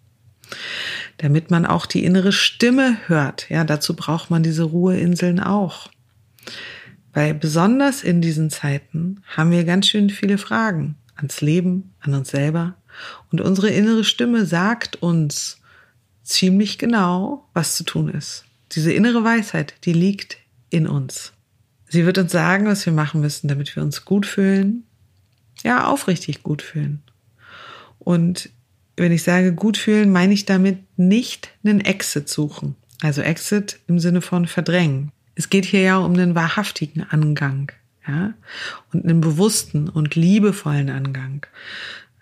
Damit 1.18 1.52
man 1.52 1.66
auch 1.66 1.86
die 1.86 2.04
innere 2.04 2.32
Stimme 2.32 2.98
hört. 3.08 3.50
Ja, 3.50 3.64
dazu 3.64 3.96
braucht 3.96 4.30
man 4.30 4.44
diese 4.44 4.64
Ruheinseln 4.64 5.40
auch. 5.40 5.90
Weil 7.14 7.34
besonders 7.34 8.04
in 8.04 8.22
diesen 8.22 8.50
Zeiten 8.50 9.22
haben 9.28 9.52
wir 9.52 9.64
ganz 9.66 9.88
schön 9.88 10.10
viele 10.10 10.38
Fragen 10.38 10.96
ans 11.16 11.42
Leben, 11.42 11.94
an 12.00 12.14
uns 12.14 12.30
selber. 12.30 12.76
Und 13.32 13.42
unsere 13.42 13.70
innere 13.70 14.04
Stimme 14.04 14.46
sagt 14.46 14.98
uns 15.02 15.60
ziemlich 16.24 16.78
genau, 16.78 17.48
was 17.54 17.76
zu 17.76 17.84
tun 17.84 18.10
ist. 18.10 18.46
Diese 18.72 18.94
innere 18.94 19.24
Weisheit, 19.24 19.76
die 19.86 19.94
liegt 19.94 20.38
in 20.70 20.88
uns. 20.88 21.34
Sie 21.88 22.06
wird 22.06 22.18
uns 22.18 22.32
sagen, 22.32 22.68
was 22.68 22.86
wir 22.86 22.94
machen 22.94 23.22
müssen, 23.22 23.48
damit 23.48 23.76
wir 23.76 23.84
uns 23.84 24.06
gut 24.06 24.26
fühlen. 24.26 24.84
Ja, 25.64 25.88
aufrichtig 25.88 26.42
gut 26.42 26.62
fühlen. 26.62 27.04
Und 28.00 28.50
wenn 28.98 29.12
ich 29.12 29.24
sage 29.24 29.54
gut 29.54 29.78
fühlen, 29.78 30.12
meine 30.12 30.34
ich 30.34 30.46
damit 30.46 30.80
nicht 30.98 31.50
einen 31.64 31.82
Exit 31.82 32.30
suchen. 32.30 32.76
Also 33.02 33.22
Exit 33.22 33.80
im 33.88 34.00
Sinne 34.00 34.22
von 34.22 34.46
verdrängen. 34.46 35.12
Es 35.36 35.50
geht 35.50 35.66
hier 35.66 35.82
ja 35.82 35.98
um 35.98 36.14
den 36.14 36.36
wahrhaftigen 36.36 37.04
Angang, 37.10 37.72
ja, 38.08 38.34
und 38.94 39.06
einen 39.06 39.22
bewussten 39.22 39.90
und 39.90 40.16
liebevollen 40.16 40.90
Angang. 40.90 41.46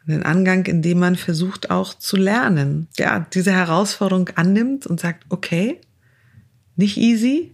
Einen 0.07 0.23
Angang, 0.23 0.65
in 0.65 0.81
dem 0.81 0.99
man 0.99 1.15
versucht 1.15 1.69
auch 1.69 1.93
zu 1.93 2.15
lernen, 2.15 2.87
ja, 2.97 3.27
diese 3.33 3.51
Herausforderung 3.51 4.29
annimmt 4.35 4.87
und 4.87 4.99
sagt, 4.99 5.25
okay, 5.29 5.81
nicht 6.75 6.97
easy, 6.97 7.51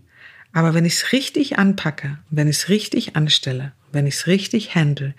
aber 0.54 0.74
wenn 0.74 0.86
ich 0.86 0.94
es 0.94 1.12
richtig 1.12 1.58
anpacke, 1.58 2.18
wenn 2.30 2.48
ich 2.48 2.58
es 2.58 2.70
richtig 2.70 3.16
anstelle, 3.16 3.74
wenn 3.96 4.06
ich 4.06 4.16
es 4.16 4.28
richtig 4.28 4.76
handle, 4.76 5.16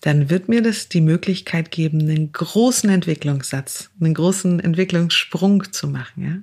dann 0.00 0.30
wird 0.30 0.48
mir 0.48 0.62
das 0.62 0.88
die 0.88 1.00
Möglichkeit 1.00 1.70
geben, 1.70 2.00
einen 2.00 2.32
großen 2.32 2.90
Entwicklungssatz, 2.90 3.90
einen 4.00 4.14
großen 4.14 4.58
Entwicklungssprung 4.58 5.72
zu 5.72 5.86
machen, 5.86 6.24
ja. 6.24 6.36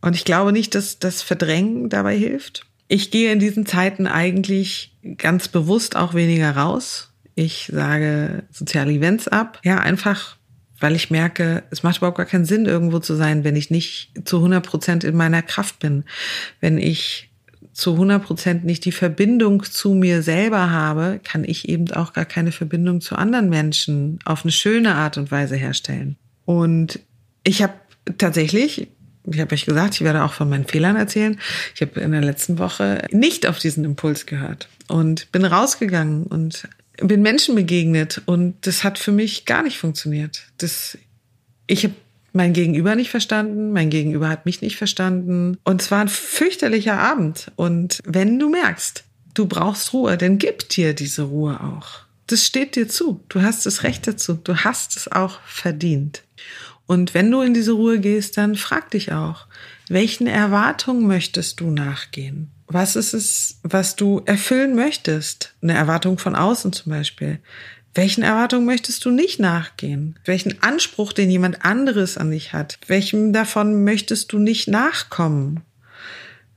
Und 0.00 0.14
ich 0.16 0.26
glaube 0.26 0.52
nicht, 0.52 0.74
dass 0.74 0.98
das 0.98 1.22
Verdrängen 1.22 1.88
dabei 1.88 2.14
hilft. 2.14 2.66
Ich 2.88 3.10
gehe 3.10 3.32
in 3.32 3.38
diesen 3.38 3.64
Zeiten 3.64 4.06
eigentlich 4.06 4.94
ganz 5.16 5.48
bewusst 5.48 5.96
auch 5.96 6.12
weniger 6.12 6.50
raus. 6.50 7.10
Ich 7.34 7.70
sage 7.72 8.44
soziale 8.50 8.92
Events 8.92 9.28
ab. 9.28 9.60
Ja, 9.64 9.78
einfach, 9.78 10.36
weil 10.78 10.94
ich 10.94 11.10
merke, 11.10 11.62
es 11.70 11.82
macht 11.82 11.96
überhaupt 11.96 12.18
gar 12.18 12.26
keinen 12.26 12.44
Sinn, 12.44 12.66
irgendwo 12.66 12.98
zu 12.98 13.14
sein, 13.14 13.44
wenn 13.44 13.56
ich 13.56 13.70
nicht 13.70 14.12
zu 14.26 14.36
100 14.36 14.66
Prozent 14.66 15.04
in 15.04 15.16
meiner 15.16 15.40
Kraft 15.40 15.78
bin. 15.78 16.04
Wenn 16.60 16.76
ich 16.76 17.30
zu 17.74 17.92
100 17.92 18.22
Prozent 18.22 18.64
nicht 18.64 18.84
die 18.84 18.92
Verbindung 18.92 19.62
zu 19.64 19.94
mir 19.94 20.22
selber 20.22 20.70
habe, 20.70 21.20
kann 21.22 21.44
ich 21.44 21.68
eben 21.68 21.90
auch 21.92 22.12
gar 22.12 22.24
keine 22.24 22.52
Verbindung 22.52 23.00
zu 23.00 23.16
anderen 23.16 23.50
Menschen 23.50 24.18
auf 24.24 24.44
eine 24.44 24.52
schöne 24.52 24.94
Art 24.94 25.18
und 25.18 25.30
Weise 25.30 25.56
herstellen. 25.56 26.16
Und 26.44 27.00
ich 27.42 27.62
habe 27.62 27.74
tatsächlich 28.16 28.88
ich 29.26 29.40
habe 29.40 29.54
euch 29.54 29.64
gesagt, 29.64 29.94
ich 29.94 30.02
werde 30.02 30.22
auch 30.22 30.34
von 30.34 30.50
meinen 30.50 30.66
Fehlern 30.66 30.96
erzählen. 30.96 31.40
Ich 31.74 31.80
habe 31.80 32.00
in 32.00 32.12
der 32.12 32.20
letzten 32.20 32.58
Woche 32.58 33.06
nicht 33.10 33.46
auf 33.46 33.58
diesen 33.58 33.84
Impuls 33.84 34.26
gehört 34.26 34.68
und 34.88 35.32
bin 35.32 35.44
rausgegangen 35.44 36.24
und 36.24 36.68
bin 36.98 37.22
Menschen 37.22 37.54
begegnet 37.54 38.22
und 38.26 38.54
das 38.66 38.84
hat 38.84 38.98
für 38.98 39.12
mich 39.12 39.46
gar 39.46 39.62
nicht 39.62 39.78
funktioniert. 39.78 40.44
Das, 40.58 40.98
ich 41.66 41.84
habe 41.84 41.94
mein 42.34 42.52
Gegenüber 42.52 42.96
nicht 42.96 43.10
verstanden, 43.10 43.72
mein 43.72 43.90
Gegenüber 43.90 44.28
hat 44.28 44.44
mich 44.44 44.60
nicht 44.60 44.76
verstanden 44.76 45.56
und 45.64 45.80
es 45.80 45.90
war 45.90 46.00
ein 46.00 46.08
fürchterlicher 46.08 46.98
Abend. 46.98 47.52
Und 47.56 48.00
wenn 48.04 48.38
du 48.38 48.50
merkst, 48.50 49.04
du 49.34 49.46
brauchst 49.46 49.92
Ruhe, 49.92 50.18
dann 50.18 50.38
gib 50.38 50.68
dir 50.68 50.94
diese 50.94 51.22
Ruhe 51.22 51.60
auch. 51.60 52.04
Das 52.26 52.44
steht 52.44 52.76
dir 52.76 52.88
zu. 52.88 53.20
Du 53.28 53.42
hast 53.42 53.66
das 53.66 53.82
Recht 53.82 54.06
dazu. 54.06 54.34
Du 54.34 54.56
hast 54.56 54.96
es 54.96 55.10
auch 55.10 55.40
verdient. 55.46 56.22
Und 56.86 57.14
wenn 57.14 57.30
du 57.30 57.40
in 57.40 57.54
diese 57.54 57.72
Ruhe 57.72 58.00
gehst, 58.00 58.36
dann 58.36 58.56
frag 58.56 58.90
dich 58.90 59.12
auch, 59.12 59.46
welchen 59.88 60.26
Erwartungen 60.26 61.06
möchtest 61.06 61.60
du 61.60 61.70
nachgehen? 61.70 62.50
Was 62.66 62.96
ist 62.96 63.12
es, 63.12 63.60
was 63.62 63.94
du 63.96 64.22
erfüllen 64.24 64.74
möchtest? 64.74 65.54
Eine 65.62 65.74
Erwartung 65.74 66.18
von 66.18 66.34
außen 66.34 66.72
zum 66.72 66.90
Beispiel. 66.90 67.40
Welchen 67.94 68.24
Erwartungen 68.24 68.66
möchtest 68.66 69.04
du 69.04 69.10
nicht 69.10 69.38
nachgehen? 69.38 70.18
Welchen 70.24 70.60
Anspruch, 70.62 71.12
den 71.12 71.30
jemand 71.30 71.64
anderes 71.64 72.18
an 72.18 72.32
dich 72.32 72.52
hat? 72.52 72.78
Welchem 72.88 73.32
davon 73.32 73.84
möchtest 73.84 74.32
du 74.32 74.38
nicht 74.38 74.66
nachkommen? 74.66 75.60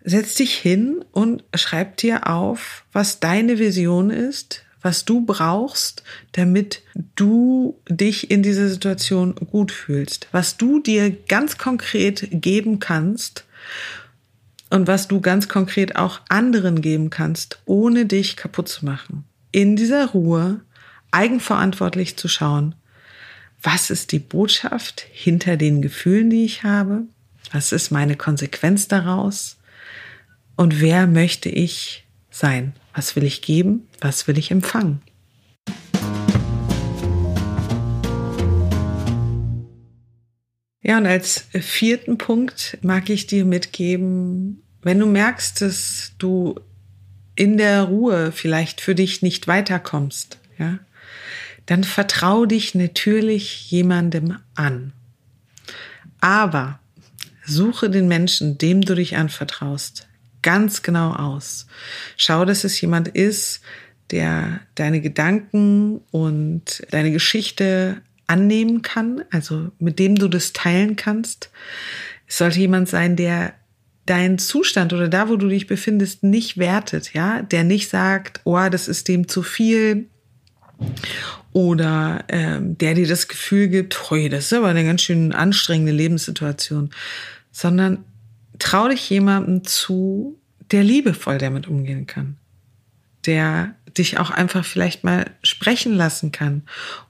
Setz 0.04 0.36
dich 0.36 0.56
hin 0.56 1.06
und 1.12 1.44
schreib 1.54 1.98
dir 1.98 2.28
auf, 2.28 2.86
was 2.92 3.20
deine 3.20 3.60
Vision 3.60 4.10
ist, 4.10 4.64
was 4.82 5.06
du 5.06 5.26
brauchst, 5.26 6.02
damit 6.32 6.82
du 7.16 7.80
dich 7.88 8.32
in 8.32 8.42
dieser 8.42 8.70
Situation 8.70 9.36
gut 9.36 9.72
fühlst, 9.72 10.28
was 10.32 10.58
du 10.58 10.80
dir 10.80 11.12
ganz 11.12 11.58
konkret 11.58 12.30
geben 12.32 12.80
kannst 12.80 13.46
und 14.70 14.88
was 14.88 15.08
du 15.08 15.22
ganz 15.22 15.48
konkret 15.48 15.98
auch 15.98 16.22
anderen 16.30 16.82
geben 16.82 17.10
kannst, 17.10 17.60
ohne 17.66 18.06
dich 18.06 18.38
kaputt 18.38 18.70
zu 18.70 18.86
machen. 18.86 19.24
In 19.52 19.76
dieser 19.76 20.08
Ruhe 20.08 20.62
eigenverantwortlich 21.12 22.18
zu 22.18 22.28
schauen, 22.28 22.76
was 23.62 23.90
ist 23.90 24.12
die 24.12 24.20
Botschaft 24.20 25.06
hinter 25.12 25.58
den 25.58 25.82
Gefühlen, 25.82 26.30
die 26.30 26.46
ich 26.46 26.64
habe? 26.64 27.04
Was 27.52 27.72
ist 27.72 27.92
meine 27.92 28.16
Konsequenz 28.16 28.88
daraus? 28.88 29.58
Und 30.56 30.82
wer 30.82 31.08
möchte 31.08 31.50
ich 31.50 32.06
sein? 32.30 32.74
Was 32.94 33.16
will 33.16 33.24
ich 33.24 33.42
geben? 33.42 33.88
Was 34.00 34.28
will 34.28 34.38
ich 34.38 34.52
empfangen? 34.52 35.02
Ja, 40.82 40.98
und 40.98 41.06
als 41.06 41.48
vierten 41.52 42.18
Punkt 42.18 42.78
mag 42.82 43.10
ich 43.10 43.28
dir 43.28 43.44
mitgeben, 43.44 44.64
wenn 44.82 45.00
du 45.00 45.06
merkst, 45.06 45.62
dass 45.62 46.14
du 46.18 46.60
in 47.36 47.58
der 47.58 47.84
Ruhe 47.84 48.32
vielleicht 48.32 48.80
für 48.80 48.96
dich 48.96 49.22
nicht 49.22 49.48
weiterkommst, 49.48 50.40
ja, 50.58 50.80
dann 51.68 51.84
vertrau 51.84 52.46
dich 52.46 52.74
natürlich 52.74 53.70
jemandem 53.70 54.38
an. 54.56 54.94
Aber 56.20 56.80
suche 57.46 57.90
den 57.90 58.08
Menschen, 58.08 58.58
dem 58.58 58.82
du 58.82 58.96
dich 58.96 59.16
anvertraust 59.16 60.08
ganz 60.42 60.82
genau 60.82 61.12
aus. 61.12 61.68
Schau, 62.16 62.46
dass 62.46 62.64
es 62.64 62.80
jemand 62.80 63.10
ist, 63.10 63.62
der 64.12 64.62
deine 64.76 65.02
Gedanken 65.02 66.00
und 66.12 66.84
deine 66.92 67.12
Geschichte 67.12 68.02
annehmen 68.28 68.82
kann, 68.82 69.24
also 69.30 69.72
mit 69.80 70.00
dem 70.00 70.16
du 70.16 70.30
das 70.30 70.54
teilen 70.54 70.96
kannst. 70.96 71.50
Es 72.28 72.38
sollte 72.38 72.60
jemand 72.60 72.88
sein, 72.88 73.18
der 73.18 73.54
deinen 74.06 74.38
Zustand 74.38 74.94
oder 74.94 75.10
da, 75.10 75.28
wo 75.28 75.36
du 75.36 75.50
dich 75.50 75.68
befindest, 75.68 76.24
nicht 76.24 76.58
wertet, 76.58 77.14
ja, 77.14 77.42
der 77.42 77.66
nicht 77.66 77.90
sagt, 77.90 78.40
oh, 78.46 78.70
das 78.70 78.88
ist 78.88 79.10
dem 79.10 79.28
zu 79.28 79.44
viel 79.44 80.08
oder 81.54 82.24
ähm, 82.28 82.78
der 82.78 82.94
dir 82.94 83.08
das 83.08 83.28
Gefühl 83.28 83.68
gibt, 83.68 84.10
hoi, 84.10 84.30
das 84.30 84.46
ist 84.46 84.54
aber 84.54 84.68
eine 84.68 84.84
ganz 84.86 85.02
schön 85.02 85.34
anstrengende 85.34 85.92
Lebenssituation, 85.92 86.92
sondern 87.52 88.04
trau 88.60 88.88
dich 88.88 89.10
jemandem 89.10 89.64
zu, 89.64 90.40
der 90.72 90.84
liebevoll 90.84 91.38
damit 91.38 91.68
umgehen 91.68 92.06
kann, 92.06 92.38
der 93.26 93.76
dich 93.98 94.20
auch 94.20 94.30
einfach 94.30 94.66
vielleicht 94.66 95.04
mal 95.04 95.32
sprechen 95.42 95.94
lassen 95.94 96.32
kann 96.32 96.64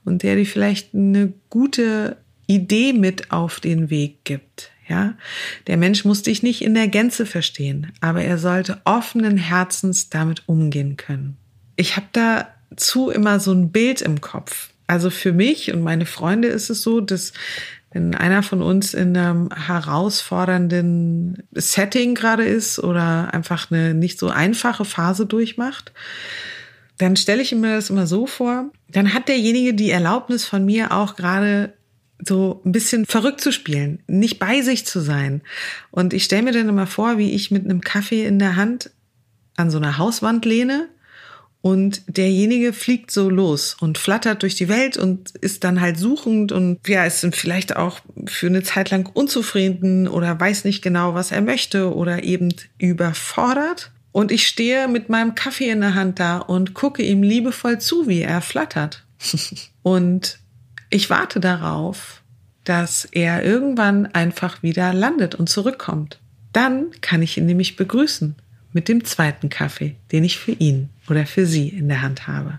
und 0.04 0.22
der 0.22 0.36
dir 0.36 0.46
vielleicht 0.46 0.94
eine 0.94 1.32
gute 1.50 2.16
Idee 2.46 2.92
mit 2.94 3.30
auf 3.30 3.60
den 3.60 3.90
Weg 3.90 4.24
gibt. 4.24 4.70
Ja, 4.88 5.18
der 5.66 5.76
Mensch 5.76 6.06
muss 6.06 6.22
dich 6.22 6.42
nicht 6.42 6.62
in 6.62 6.72
der 6.72 6.88
Gänze 6.88 7.26
verstehen, 7.26 7.92
aber 8.00 8.22
er 8.22 8.38
sollte 8.38 8.80
offenen 8.84 9.36
Herzens 9.36 10.08
damit 10.08 10.48
umgehen 10.48 10.96
können. 10.96 11.36
Ich 11.76 11.96
habe 11.96 12.06
da 12.12 12.48
zu 12.76 13.10
immer 13.10 13.40
so 13.40 13.52
ein 13.52 13.70
Bild 13.70 14.02
im 14.02 14.20
Kopf. 14.20 14.70
Also 14.86 15.10
für 15.10 15.32
mich 15.32 15.72
und 15.72 15.82
meine 15.82 16.06
Freunde 16.06 16.48
ist 16.48 16.70
es 16.70 16.82
so, 16.82 17.00
dass 17.00 17.32
wenn 17.92 18.14
einer 18.14 18.42
von 18.42 18.62
uns 18.62 18.94
in 18.94 19.16
einem 19.16 19.50
herausfordernden 19.50 21.42
Setting 21.52 22.14
gerade 22.14 22.44
ist 22.44 22.78
oder 22.78 23.32
einfach 23.32 23.70
eine 23.70 23.94
nicht 23.94 24.18
so 24.18 24.28
einfache 24.28 24.84
Phase 24.84 25.26
durchmacht, 25.26 25.92
dann 26.98 27.16
stelle 27.16 27.42
ich 27.42 27.54
mir 27.54 27.76
das 27.76 27.90
immer 27.90 28.06
so 28.06 28.26
vor, 28.26 28.70
dann 28.88 29.14
hat 29.14 29.28
derjenige 29.28 29.72
die 29.72 29.90
Erlaubnis 29.90 30.44
von 30.44 30.64
mir 30.64 30.92
auch 30.92 31.16
gerade 31.16 31.72
so 32.26 32.60
ein 32.64 32.72
bisschen 32.72 33.06
verrückt 33.06 33.40
zu 33.40 33.52
spielen, 33.52 34.02
nicht 34.06 34.38
bei 34.38 34.62
sich 34.62 34.84
zu 34.84 35.00
sein. 35.00 35.42
Und 35.90 36.12
ich 36.12 36.24
stelle 36.24 36.42
mir 36.42 36.52
dann 36.52 36.68
immer 36.68 36.86
vor, 36.88 37.16
wie 37.16 37.32
ich 37.32 37.50
mit 37.50 37.64
einem 37.64 37.80
Kaffee 37.80 38.24
in 38.24 38.38
der 38.38 38.56
Hand 38.56 38.90
an 39.56 39.70
so 39.70 39.78
einer 39.78 39.98
Hauswand 39.98 40.44
lehne 40.44 40.88
und 41.60 42.02
derjenige 42.06 42.72
fliegt 42.72 43.10
so 43.10 43.28
los 43.28 43.76
und 43.80 43.98
flattert 43.98 44.42
durch 44.42 44.54
die 44.54 44.68
Welt 44.68 44.96
und 44.96 45.30
ist 45.30 45.64
dann 45.64 45.80
halt 45.80 45.98
suchend 45.98 46.52
und 46.52 46.86
ja, 46.86 47.04
ist 47.04 47.26
vielleicht 47.32 47.76
auch 47.76 48.00
für 48.26 48.46
eine 48.46 48.62
Zeit 48.62 48.90
lang 48.90 49.10
unzufrieden 49.12 50.06
oder 50.06 50.38
weiß 50.38 50.64
nicht 50.64 50.82
genau, 50.82 51.14
was 51.14 51.32
er 51.32 51.42
möchte 51.42 51.94
oder 51.94 52.22
eben 52.22 52.54
überfordert. 52.78 53.90
Und 54.12 54.30
ich 54.30 54.46
stehe 54.46 54.88
mit 54.88 55.08
meinem 55.08 55.34
Kaffee 55.34 55.70
in 55.70 55.80
der 55.80 55.94
Hand 55.94 56.20
da 56.20 56.38
und 56.38 56.74
gucke 56.74 57.02
ihm 57.02 57.22
liebevoll 57.22 57.78
zu, 57.78 58.06
wie 58.06 58.22
er 58.22 58.40
flattert. 58.40 59.04
und 59.82 60.38
ich 60.90 61.10
warte 61.10 61.40
darauf, 61.40 62.22
dass 62.62 63.04
er 63.04 63.44
irgendwann 63.44 64.06
einfach 64.06 64.62
wieder 64.62 64.94
landet 64.94 65.34
und 65.34 65.48
zurückkommt. 65.48 66.20
Dann 66.52 66.92
kann 67.00 67.20
ich 67.20 67.36
ihn 67.36 67.46
nämlich 67.46 67.76
begrüßen 67.76 68.36
mit 68.72 68.88
dem 68.88 69.04
zweiten 69.04 69.48
Kaffee, 69.48 69.96
den 70.12 70.24
ich 70.24 70.38
für 70.38 70.52
ihn 70.52 70.90
oder 71.08 71.26
für 71.26 71.46
sie 71.46 71.68
in 71.68 71.88
der 71.88 72.02
Hand 72.02 72.26
habe. 72.26 72.58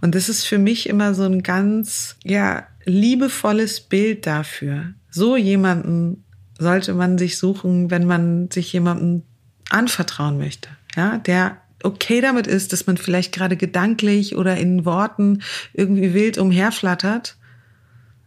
Und 0.00 0.14
das 0.14 0.28
ist 0.28 0.44
für 0.44 0.58
mich 0.58 0.88
immer 0.88 1.14
so 1.14 1.24
ein 1.24 1.42
ganz, 1.42 2.16
ja, 2.24 2.66
liebevolles 2.84 3.80
Bild 3.80 4.26
dafür. 4.26 4.94
So 5.10 5.36
jemanden 5.36 6.24
sollte 6.58 6.94
man 6.94 7.18
sich 7.18 7.38
suchen, 7.38 7.90
wenn 7.90 8.04
man 8.04 8.50
sich 8.50 8.72
jemandem 8.72 9.22
anvertrauen 9.70 10.38
möchte. 10.38 10.68
Ja, 10.96 11.18
der 11.18 11.58
okay 11.82 12.20
damit 12.20 12.46
ist, 12.46 12.72
dass 12.72 12.86
man 12.86 12.96
vielleicht 12.96 13.32
gerade 13.32 13.56
gedanklich 13.56 14.36
oder 14.36 14.56
in 14.56 14.84
Worten 14.84 15.42
irgendwie 15.72 16.14
wild 16.14 16.38
umherflattert. 16.38 17.36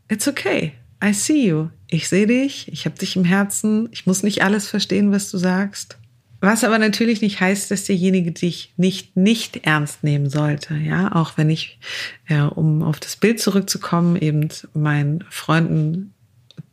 It's 0.07 0.27
okay. 0.27 0.73
I 1.03 1.13
see 1.13 1.47
you. 1.47 1.69
Ich 1.87 2.07
sehe 2.07 2.27
dich. 2.27 2.71
Ich 2.71 2.85
habe 2.85 2.97
dich 2.97 3.15
im 3.15 3.25
Herzen. 3.25 3.89
Ich 3.91 4.05
muss 4.05 4.23
nicht 4.23 4.43
alles 4.43 4.67
verstehen, 4.67 5.11
was 5.11 5.29
du 5.31 5.37
sagst. 5.37 5.97
Was 6.41 6.63
aber 6.63 6.79
natürlich 6.79 7.21
nicht 7.21 7.39
heißt, 7.39 7.69
dass 7.69 7.85
derjenige 7.85 8.31
dich 8.31 8.73
nicht 8.75 9.15
nicht 9.15 9.65
ernst 9.65 10.03
nehmen 10.03 10.29
sollte. 10.29 10.73
Ja, 10.75 11.15
auch 11.15 11.37
wenn 11.37 11.51
ich, 11.51 11.79
ja, 12.27 12.47
um 12.47 12.81
auf 12.81 12.99
das 12.99 13.15
Bild 13.15 13.39
zurückzukommen, 13.39 14.15
eben 14.15 14.49
meinen 14.73 15.23
Freunden 15.29 16.13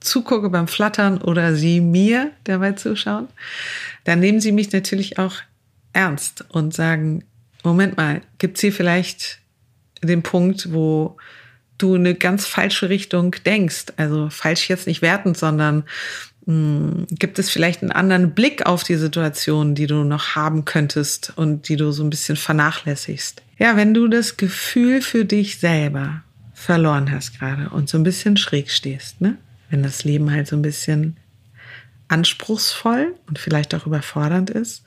zugucke 0.00 0.48
beim 0.48 0.68
Flattern 0.68 1.20
oder 1.20 1.54
sie 1.54 1.80
mir 1.80 2.32
dabei 2.44 2.72
zuschauen, 2.72 3.28
dann 4.04 4.20
nehmen 4.20 4.40
sie 4.40 4.52
mich 4.52 4.72
natürlich 4.72 5.18
auch 5.18 5.34
ernst 5.92 6.46
und 6.48 6.72
sagen, 6.74 7.24
Moment 7.62 7.96
mal, 7.96 8.22
gibt's 8.38 8.60
hier 8.62 8.72
vielleicht 8.72 9.40
den 10.02 10.22
Punkt, 10.22 10.72
wo 10.72 11.16
du 11.76 11.94
eine 11.94 12.14
ganz 12.14 12.46
falsche 12.46 12.88
Richtung 12.88 13.34
denkst? 13.44 13.86
Also 13.96 14.30
falsch 14.30 14.68
jetzt 14.68 14.86
nicht 14.86 15.02
wertend, 15.02 15.36
sondern 15.36 15.84
gibt 17.10 17.38
es 17.38 17.50
vielleicht 17.50 17.82
einen 17.82 17.92
anderen 17.92 18.30
Blick 18.30 18.64
auf 18.64 18.82
die 18.82 18.96
Situation, 18.96 19.74
die 19.74 19.86
du 19.86 20.02
noch 20.04 20.34
haben 20.34 20.64
könntest 20.64 21.30
und 21.36 21.68
die 21.68 21.76
du 21.76 21.92
so 21.92 22.02
ein 22.02 22.08
bisschen 22.08 22.36
vernachlässigst? 22.36 23.42
Ja, 23.58 23.76
wenn 23.76 23.92
du 23.92 24.08
das 24.08 24.38
Gefühl 24.38 25.02
für 25.02 25.26
dich 25.26 25.58
selber 25.58 26.22
verloren 26.54 27.10
hast 27.10 27.38
gerade 27.38 27.68
und 27.68 27.90
so 27.90 27.98
ein 27.98 28.02
bisschen 28.02 28.38
schräg 28.38 28.70
stehst, 28.70 29.20
ne? 29.20 29.36
Wenn 29.68 29.82
das 29.82 30.04
Leben 30.04 30.30
halt 30.30 30.48
so 30.48 30.56
ein 30.56 30.62
bisschen 30.62 31.18
anspruchsvoll 32.08 33.14
und 33.26 33.38
vielleicht 33.38 33.74
auch 33.74 33.86
überfordernd 33.86 34.48
ist, 34.48 34.84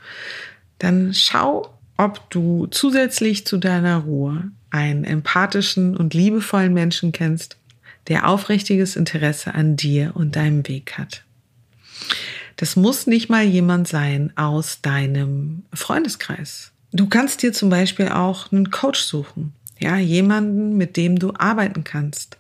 dann 0.80 1.14
schau, 1.14 1.78
ob 1.96 2.28
du 2.32 2.66
zusätzlich 2.72 3.46
zu 3.46 3.58
deiner 3.58 3.98
Ruhe 3.98 4.50
einen 4.72 5.04
empathischen 5.04 5.96
und 5.96 6.16
liebevollen 6.16 6.74
Menschen 6.74 7.12
kennst, 7.12 7.58
der 8.08 8.28
aufrichtiges 8.28 8.96
Interesse 8.96 9.54
an 9.54 9.76
dir 9.76 10.14
und 10.16 10.36
deinem 10.36 10.68
Weg 10.68 10.98
hat. 10.98 11.24
Das 12.58 12.76
muss 12.76 13.08
nicht 13.08 13.30
mal 13.30 13.44
jemand 13.44 13.88
sein 13.88 14.32
aus 14.36 14.82
deinem 14.82 15.64
Freundeskreis. 15.74 16.72
Du 16.94 17.08
kannst 17.08 17.42
dir 17.42 17.54
zum 17.54 17.70
Beispiel 17.70 18.10
auch 18.10 18.52
einen 18.52 18.70
Coach 18.70 19.00
suchen. 19.00 19.54
Ja, 19.80 19.98
jemanden, 19.98 20.78
mit 20.78 20.96
dem 20.96 21.18
du 21.18 21.34
arbeiten 21.36 21.84
kannst. 21.84 22.38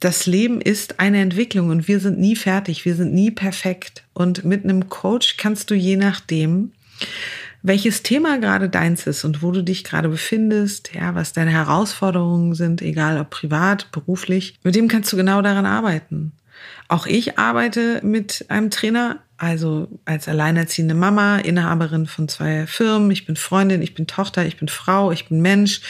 Das 0.00 0.24
Leben 0.24 0.62
ist 0.62 1.00
eine 1.00 1.20
Entwicklung 1.20 1.68
und 1.68 1.86
wir 1.86 2.00
sind 2.00 2.18
nie 2.18 2.34
fertig, 2.34 2.86
wir 2.86 2.94
sind 2.94 3.12
nie 3.12 3.30
perfekt. 3.30 4.04
Und 4.14 4.44
mit 4.44 4.64
einem 4.64 4.88
Coach 4.88 5.36
kannst 5.36 5.70
du 5.70 5.74
je 5.74 5.96
nachdem, 5.96 6.72
welches 7.62 8.02
Thema 8.02 8.38
gerade 8.38 8.70
deins 8.70 9.06
ist 9.06 9.24
und 9.24 9.42
wo 9.42 9.50
du 9.50 9.62
dich 9.62 9.84
gerade 9.84 10.08
befindest, 10.08 10.94
ja, 10.94 11.14
was 11.14 11.32
deine 11.34 11.50
Herausforderungen 11.50 12.54
sind, 12.54 12.80
egal 12.80 13.20
ob 13.20 13.30
privat, 13.30 13.90
beruflich, 13.92 14.58
mit 14.62 14.74
dem 14.74 14.88
kannst 14.88 15.12
du 15.12 15.16
genau 15.16 15.42
daran 15.42 15.66
arbeiten. 15.66 16.32
Auch 16.88 17.06
ich 17.06 17.38
arbeite 17.38 18.00
mit 18.02 18.46
einem 18.48 18.70
Trainer, 18.70 19.20
also 19.36 19.88
als 20.04 20.28
alleinerziehende 20.28 20.94
Mama, 20.94 21.38
Inhaberin 21.38 22.06
von 22.06 22.28
zwei 22.28 22.66
Firmen. 22.66 23.10
Ich 23.10 23.26
bin 23.26 23.36
Freundin, 23.36 23.82
ich 23.82 23.94
bin 23.94 24.06
Tochter, 24.06 24.46
ich 24.46 24.56
bin 24.56 24.68
Frau, 24.68 25.12
ich 25.12 25.28
bin 25.28 25.40
Mensch. 25.40 25.80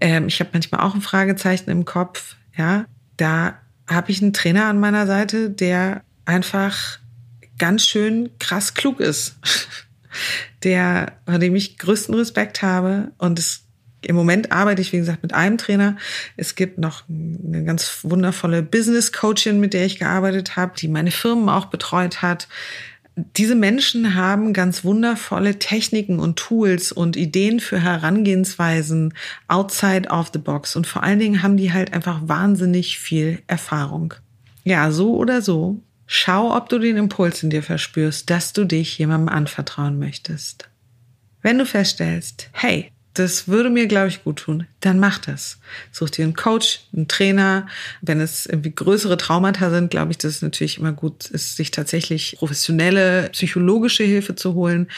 Ähm, 0.00 0.28
ich 0.28 0.40
habe 0.40 0.50
manchmal 0.52 0.80
auch 0.80 0.94
ein 0.94 1.02
Fragezeichen 1.02 1.70
im 1.70 1.84
Kopf. 1.84 2.36
Ja, 2.56 2.86
da 3.16 3.58
habe 3.88 4.10
ich 4.10 4.22
einen 4.22 4.32
Trainer 4.32 4.66
an 4.66 4.80
meiner 4.80 5.06
Seite, 5.06 5.50
der 5.50 6.02
einfach 6.24 6.98
ganz 7.58 7.86
schön 7.86 8.30
krass 8.38 8.74
klug 8.74 9.00
ist. 9.00 9.36
der, 10.62 11.12
vor 11.26 11.38
dem 11.38 11.54
ich 11.54 11.78
größten 11.78 12.14
Respekt 12.14 12.62
habe 12.62 13.12
und 13.18 13.38
es 13.38 13.64
im 14.02 14.16
Moment 14.16 14.52
arbeite 14.52 14.82
ich, 14.82 14.92
wie 14.92 14.98
gesagt, 14.98 15.22
mit 15.22 15.34
einem 15.34 15.58
Trainer. 15.58 15.96
Es 16.36 16.54
gibt 16.54 16.78
noch 16.78 17.02
eine 17.08 17.64
ganz 17.64 17.98
wundervolle 18.02 18.62
Business 18.62 19.12
Coachin, 19.12 19.60
mit 19.60 19.74
der 19.74 19.86
ich 19.86 19.98
gearbeitet 19.98 20.56
habe, 20.56 20.72
die 20.76 20.88
meine 20.88 21.10
Firmen 21.10 21.48
auch 21.48 21.66
betreut 21.66 22.22
hat. 22.22 22.48
Diese 23.36 23.54
Menschen 23.54 24.14
haben 24.14 24.52
ganz 24.52 24.84
wundervolle 24.84 25.58
Techniken 25.58 26.18
und 26.18 26.38
Tools 26.38 26.92
und 26.92 27.16
Ideen 27.16 27.60
für 27.60 27.80
Herangehensweisen 27.80 29.12
outside 29.48 30.08
of 30.08 30.30
the 30.32 30.38
box. 30.38 30.76
Und 30.76 30.86
vor 30.86 31.02
allen 31.02 31.18
Dingen 31.18 31.42
haben 31.42 31.56
die 31.56 31.72
halt 31.72 31.92
einfach 31.92 32.20
wahnsinnig 32.22 32.98
viel 32.98 33.42
Erfahrung. 33.46 34.14
Ja, 34.64 34.90
so 34.90 35.16
oder 35.16 35.42
so. 35.42 35.82
Schau, 36.06 36.56
ob 36.56 36.68
du 36.68 36.78
den 36.78 36.96
Impuls 36.96 37.42
in 37.42 37.50
dir 37.50 37.62
verspürst, 37.62 38.30
dass 38.30 38.52
du 38.52 38.64
dich 38.64 38.98
jemandem 38.98 39.28
anvertrauen 39.28 39.98
möchtest. 39.98 40.68
Wenn 41.42 41.58
du 41.58 41.66
feststellst, 41.66 42.50
hey, 42.52 42.90
das 43.14 43.48
würde 43.48 43.70
mir, 43.70 43.88
glaube 43.88 44.06
ich, 44.06 44.22
gut 44.22 44.38
tun, 44.40 44.66
dann 44.78 45.00
mach 45.00 45.18
das. 45.18 45.58
Such 45.90 46.10
dir 46.10 46.24
einen 46.24 46.34
Coach, 46.34 46.80
einen 46.94 47.08
Trainer. 47.08 47.66
Wenn 48.02 48.20
es 48.20 48.46
irgendwie 48.46 48.72
größere 48.72 49.16
Traumata 49.16 49.68
sind, 49.70 49.90
glaube 49.90 50.12
ich, 50.12 50.18
dass 50.18 50.36
es 50.36 50.42
natürlich 50.42 50.78
immer 50.78 50.92
gut 50.92 51.26
ist, 51.26 51.56
sich 51.56 51.72
tatsächlich 51.72 52.36
professionelle 52.38 53.28
psychologische 53.30 54.04
Hilfe 54.04 54.36
zu 54.36 54.54
holen. 54.54 54.88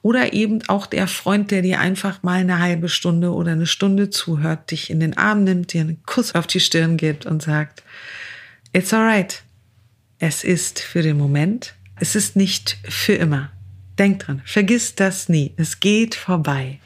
Oder 0.00 0.32
eben 0.32 0.66
auch 0.68 0.86
der 0.86 1.08
Freund, 1.08 1.50
der 1.50 1.60
dir 1.60 1.78
einfach 1.78 2.22
mal 2.22 2.40
eine 2.40 2.58
halbe 2.58 2.88
Stunde 2.88 3.32
oder 3.32 3.52
eine 3.52 3.66
Stunde 3.66 4.08
zuhört, 4.08 4.70
dich 4.70 4.88
in 4.88 5.00
den 5.00 5.18
Arm 5.18 5.44
nimmt, 5.44 5.74
dir 5.74 5.82
einen 5.82 6.02
Kuss 6.04 6.34
auf 6.34 6.46
die 6.46 6.60
Stirn 6.60 6.96
gibt 6.96 7.26
und 7.26 7.42
sagt, 7.42 7.82
it's 8.72 8.94
alright. 8.94 9.42
Es 10.18 10.42
ist 10.42 10.80
für 10.80 11.02
den 11.02 11.18
Moment. 11.18 11.74
Es 12.00 12.16
ist 12.16 12.34
nicht 12.34 12.78
für 12.88 13.14
immer. 13.14 13.52
Denk 13.98 14.20
dran, 14.20 14.42
vergiss 14.44 14.94
das 14.94 15.28
nie. 15.28 15.52
Es 15.56 15.80
geht 15.80 16.14
vorbei. 16.14 16.80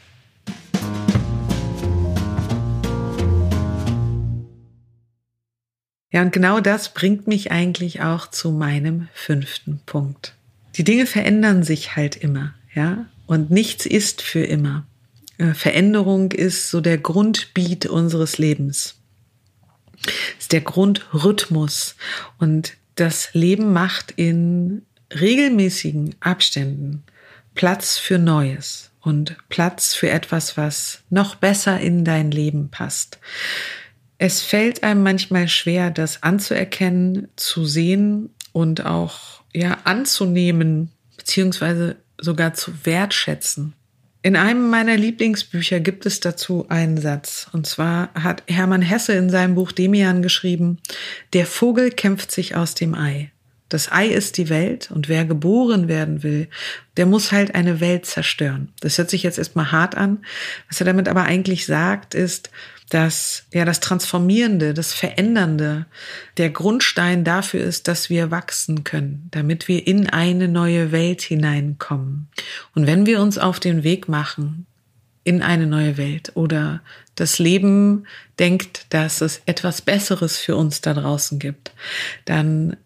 Ja, 6.12 6.20
und 6.20 6.32
genau 6.32 6.60
das 6.60 6.90
bringt 6.90 7.26
mich 7.26 7.50
eigentlich 7.50 8.02
auch 8.02 8.28
zu 8.28 8.52
meinem 8.52 9.08
fünften 9.14 9.80
Punkt. 9.86 10.34
Die 10.76 10.84
Dinge 10.84 11.06
verändern 11.06 11.62
sich 11.62 11.96
halt 11.96 12.16
immer, 12.16 12.54
ja, 12.74 13.06
und 13.26 13.50
nichts 13.50 13.86
ist 13.86 14.22
für 14.22 14.44
immer. 14.44 14.86
Äh, 15.38 15.54
Veränderung 15.54 16.32
ist 16.32 16.70
so 16.70 16.80
der 16.80 16.98
Grundbeat 16.98 17.86
unseres 17.86 18.36
Lebens. 18.38 18.96
Ist 20.38 20.52
der 20.52 20.60
Grundrhythmus 20.60 21.96
und 22.38 22.74
das 22.94 23.32
Leben 23.32 23.72
macht 23.72 24.12
in 24.16 24.82
regelmäßigen 25.18 26.14
Abständen 26.20 27.04
Platz 27.54 27.98
für 27.98 28.18
Neues 28.18 28.90
und 29.00 29.36
Platz 29.48 29.94
für 29.94 30.10
etwas, 30.10 30.56
was 30.56 31.02
noch 31.10 31.36
besser 31.36 31.80
in 31.80 32.04
dein 32.04 32.30
Leben 32.30 32.70
passt. 32.70 33.18
Es 34.24 34.40
fällt 34.40 34.84
einem 34.84 35.02
manchmal 35.02 35.48
schwer, 35.48 35.90
das 35.90 36.22
anzuerkennen, 36.22 37.26
zu 37.34 37.64
sehen 37.64 38.30
und 38.52 38.86
auch 38.86 39.42
ja 39.52 39.78
anzunehmen 39.82 40.92
beziehungsweise 41.16 41.96
sogar 42.20 42.54
zu 42.54 42.72
wertschätzen. 42.84 43.72
In 44.22 44.36
einem 44.36 44.70
meiner 44.70 44.96
Lieblingsbücher 44.96 45.80
gibt 45.80 46.06
es 46.06 46.20
dazu 46.20 46.66
einen 46.68 46.98
Satz. 46.98 47.48
Und 47.52 47.66
zwar 47.66 48.14
hat 48.14 48.44
Hermann 48.46 48.82
Hesse 48.82 49.14
in 49.14 49.28
seinem 49.28 49.56
Buch 49.56 49.72
Demian 49.72 50.22
geschrieben, 50.22 50.78
der 51.32 51.44
Vogel 51.44 51.90
kämpft 51.90 52.30
sich 52.30 52.54
aus 52.54 52.76
dem 52.76 52.94
Ei. 52.94 53.32
Das 53.72 53.90
Ei 53.90 54.06
ist 54.06 54.36
die 54.36 54.50
Welt 54.50 54.90
und 54.92 55.08
wer 55.08 55.24
geboren 55.24 55.88
werden 55.88 56.22
will, 56.22 56.48
der 56.96 57.06
muss 57.06 57.32
halt 57.32 57.56
eine 57.56 57.80
Welt 57.80 58.06
zerstören. 58.06 58.68
Das 58.80 58.98
hört 58.98 59.10
sich 59.10 59.24
jetzt 59.24 59.38
erstmal 59.38 59.72
hart 59.72 59.96
an. 59.96 60.24
Was 60.68 60.80
er 60.80 60.84
damit 60.84 61.08
aber 61.08 61.24
eigentlich 61.24 61.66
sagt, 61.66 62.14
ist, 62.14 62.50
dass 62.88 63.44
ja 63.52 63.64
das 63.64 63.80
Transformierende, 63.80 64.74
das 64.74 64.92
Verändernde 64.92 65.86
der 66.36 66.50
Grundstein 66.50 67.24
dafür 67.24 67.62
ist, 67.62 67.88
dass 67.88 68.10
wir 68.10 68.30
wachsen 68.30 68.84
können, 68.84 69.28
damit 69.30 69.68
wir 69.68 69.86
in 69.86 70.08
eine 70.10 70.48
neue 70.48 70.92
Welt 70.92 71.22
hineinkommen. 71.22 72.28
Und 72.74 72.86
wenn 72.86 73.06
wir 73.06 73.20
uns 73.20 73.38
auf 73.38 73.60
den 73.60 73.82
Weg 73.82 74.08
machen 74.08 74.66
in 75.24 75.42
eine 75.42 75.66
neue 75.66 75.96
Welt 75.96 76.32
oder 76.34 76.82
das 77.14 77.38
Leben 77.38 78.06
denkt, 78.38 78.86
dass 78.90 79.20
es 79.20 79.42
etwas 79.46 79.82
Besseres 79.82 80.38
für 80.38 80.56
uns 80.56 80.80
da 80.80 80.94
draußen 80.94 81.38
gibt, 81.38 81.72
dann 82.24 82.76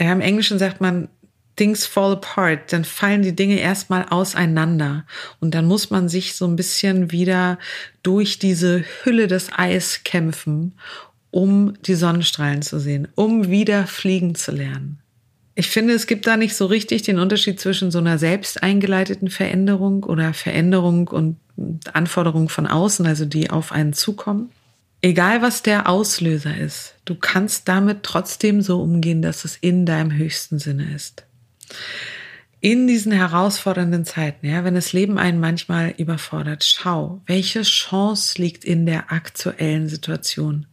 ja, 0.00 0.12
im 0.12 0.20
Englischen 0.20 0.58
sagt 0.58 0.80
man, 0.80 1.08
things 1.56 1.86
fall 1.86 2.12
apart, 2.12 2.72
dann 2.72 2.84
fallen 2.84 3.22
die 3.22 3.36
Dinge 3.36 3.58
erstmal 3.58 4.06
auseinander 4.08 5.04
und 5.40 5.54
dann 5.54 5.66
muss 5.66 5.90
man 5.90 6.08
sich 6.08 6.34
so 6.34 6.46
ein 6.46 6.56
bisschen 6.56 7.10
wieder 7.10 7.58
durch 8.02 8.38
diese 8.38 8.84
Hülle 9.02 9.26
des 9.26 9.50
Eis 9.56 10.00
kämpfen, 10.04 10.72
um 11.30 11.74
die 11.82 11.94
Sonnenstrahlen 11.94 12.62
zu 12.62 12.78
sehen, 12.78 13.08
um 13.14 13.48
wieder 13.48 13.86
fliegen 13.86 14.34
zu 14.34 14.52
lernen. 14.52 14.98
Ich 15.54 15.68
finde, 15.68 15.92
es 15.92 16.06
gibt 16.06 16.26
da 16.26 16.38
nicht 16.38 16.56
so 16.56 16.64
richtig 16.66 17.02
den 17.02 17.18
Unterschied 17.18 17.60
zwischen 17.60 17.90
so 17.90 17.98
einer 17.98 18.18
selbst 18.18 18.62
eingeleiteten 18.62 19.28
Veränderung 19.28 20.04
oder 20.04 20.32
Veränderung 20.32 21.08
und 21.08 21.36
Anforderung 21.92 22.48
von 22.48 22.66
außen, 22.66 23.04
also 23.06 23.26
die 23.26 23.50
auf 23.50 23.72
einen 23.72 23.92
zukommen 23.92 24.50
Egal 25.04 25.42
was 25.42 25.62
der 25.64 25.88
Auslöser 25.88 26.56
ist, 26.56 26.94
du 27.06 27.16
kannst 27.16 27.66
damit 27.66 28.04
trotzdem 28.04 28.62
so 28.62 28.80
umgehen, 28.80 29.20
dass 29.20 29.44
es 29.44 29.56
in 29.56 29.84
deinem 29.84 30.12
höchsten 30.12 30.60
Sinne 30.60 30.94
ist. 30.94 31.24
In 32.64 32.86
diesen 32.86 33.10
herausfordernden 33.10 34.04
Zeiten, 34.04 34.46
ja, 34.46 34.62
wenn 34.62 34.76
das 34.76 34.92
Leben 34.92 35.18
einen 35.18 35.40
manchmal 35.40 35.94
überfordert, 35.98 36.62
schau, 36.62 37.20
welche 37.26 37.62
Chance 37.62 38.40
liegt 38.40 38.64
in 38.64 38.86
der 38.86 39.10
aktuellen 39.10 39.88
Situation. 39.88 40.66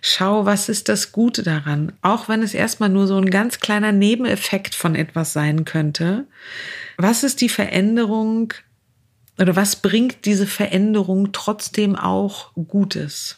Schau, 0.00 0.46
was 0.46 0.70
ist 0.70 0.88
das 0.88 1.12
Gute 1.12 1.42
daran, 1.42 1.92
auch 2.00 2.30
wenn 2.30 2.42
es 2.42 2.54
erstmal 2.54 2.88
nur 2.88 3.06
so 3.06 3.18
ein 3.18 3.28
ganz 3.28 3.60
kleiner 3.60 3.92
Nebeneffekt 3.92 4.74
von 4.74 4.94
etwas 4.94 5.34
sein 5.34 5.66
könnte. 5.66 6.26
Was 6.96 7.24
ist 7.24 7.42
die 7.42 7.50
Veränderung 7.50 8.54
oder 9.38 9.54
was 9.54 9.76
bringt 9.76 10.24
diese 10.24 10.46
Veränderung 10.46 11.32
trotzdem 11.32 11.94
auch 11.94 12.52
Gutes? 12.54 13.36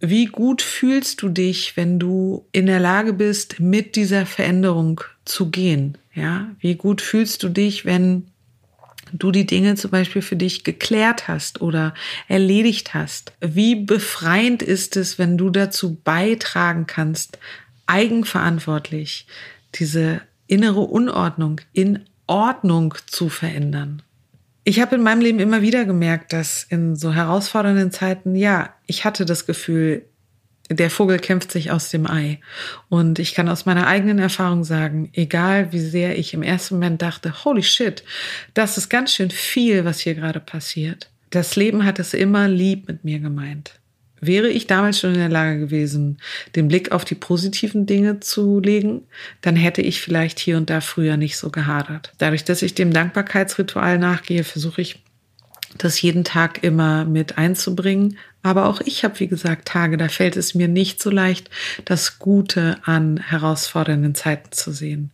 Wie 0.00 0.26
gut 0.26 0.60
fühlst 0.60 1.22
du 1.22 1.30
dich, 1.30 1.78
wenn 1.78 1.98
du 1.98 2.46
in 2.52 2.66
der 2.66 2.80
Lage 2.80 3.14
bist, 3.14 3.58
mit 3.58 3.96
dieser 3.96 4.26
Veränderung 4.26 5.00
zu 5.24 5.50
gehen? 5.50 5.98
Ja, 6.14 6.50
wie 6.60 6.74
gut 6.74 7.00
fühlst 7.00 7.42
du 7.42 7.48
dich, 7.48 7.84
wenn 7.84 8.26
du 9.12 9.30
die 9.30 9.46
Dinge 9.46 9.74
zum 9.74 9.90
Beispiel 9.90 10.22
für 10.22 10.36
dich 10.36 10.64
geklärt 10.64 11.28
hast 11.28 11.60
oder 11.60 11.94
erledigt 12.28 12.94
hast? 12.94 13.32
Wie 13.40 13.74
befreiend 13.76 14.62
ist 14.62 14.96
es, 14.96 15.18
wenn 15.18 15.36
du 15.36 15.50
dazu 15.50 15.96
beitragen 16.02 16.86
kannst, 16.86 17.38
eigenverantwortlich 17.86 19.26
diese 19.74 20.22
innere 20.46 20.80
Unordnung 20.80 21.60
in 21.72 22.00
Ordnung 22.26 22.94
zu 23.06 23.28
verändern? 23.28 24.02
Ich 24.64 24.80
habe 24.80 24.94
in 24.94 25.02
meinem 25.02 25.20
Leben 25.20 25.40
immer 25.40 25.60
wieder 25.60 25.84
gemerkt, 25.84 26.32
dass 26.32 26.64
in 26.68 26.94
so 26.94 27.12
herausfordernden 27.12 27.90
Zeiten, 27.90 28.36
ja, 28.36 28.72
ich 28.86 29.04
hatte 29.04 29.24
das 29.24 29.44
Gefühl, 29.44 30.04
der 30.74 30.90
Vogel 30.90 31.18
kämpft 31.18 31.52
sich 31.52 31.70
aus 31.70 31.90
dem 31.90 32.06
Ei. 32.06 32.40
Und 32.88 33.18
ich 33.18 33.34
kann 33.34 33.48
aus 33.48 33.66
meiner 33.66 33.86
eigenen 33.86 34.18
Erfahrung 34.18 34.64
sagen, 34.64 35.10
egal 35.12 35.72
wie 35.72 35.80
sehr 35.80 36.18
ich 36.18 36.34
im 36.34 36.42
ersten 36.42 36.76
Moment 36.76 37.02
dachte, 37.02 37.44
holy 37.44 37.62
shit, 37.62 38.04
das 38.54 38.78
ist 38.78 38.88
ganz 38.88 39.12
schön 39.12 39.30
viel, 39.30 39.84
was 39.84 40.00
hier 40.00 40.14
gerade 40.14 40.40
passiert. 40.40 41.10
Das 41.30 41.56
Leben 41.56 41.84
hat 41.84 41.98
es 41.98 42.14
immer 42.14 42.48
lieb 42.48 42.88
mit 42.88 43.04
mir 43.04 43.18
gemeint. 43.18 43.78
Wäre 44.20 44.48
ich 44.48 44.68
damals 44.68 45.00
schon 45.00 45.14
in 45.14 45.18
der 45.18 45.28
Lage 45.28 45.58
gewesen, 45.58 46.18
den 46.54 46.68
Blick 46.68 46.92
auf 46.92 47.04
die 47.04 47.16
positiven 47.16 47.86
Dinge 47.86 48.20
zu 48.20 48.60
legen, 48.60 49.02
dann 49.40 49.56
hätte 49.56 49.82
ich 49.82 50.00
vielleicht 50.00 50.38
hier 50.38 50.58
und 50.58 50.70
da 50.70 50.80
früher 50.80 51.16
nicht 51.16 51.36
so 51.36 51.50
gehadert. 51.50 52.12
Dadurch, 52.18 52.44
dass 52.44 52.62
ich 52.62 52.74
dem 52.74 52.92
Dankbarkeitsritual 52.92 53.98
nachgehe, 53.98 54.44
versuche 54.44 54.80
ich 54.80 55.02
das 55.78 56.00
jeden 56.02 56.24
Tag 56.24 56.62
immer 56.62 57.04
mit 57.04 57.38
einzubringen. 57.38 58.18
Aber 58.42 58.66
auch 58.66 58.80
ich 58.80 59.04
habe, 59.04 59.20
wie 59.20 59.28
gesagt, 59.28 59.68
Tage, 59.68 59.96
da 59.96 60.08
fällt 60.08 60.36
es 60.36 60.54
mir 60.54 60.68
nicht 60.68 61.00
so 61.00 61.10
leicht, 61.10 61.48
das 61.84 62.18
Gute 62.18 62.76
an 62.84 63.18
herausfordernden 63.18 64.14
Zeiten 64.14 64.52
zu 64.52 64.72
sehen. 64.72 65.10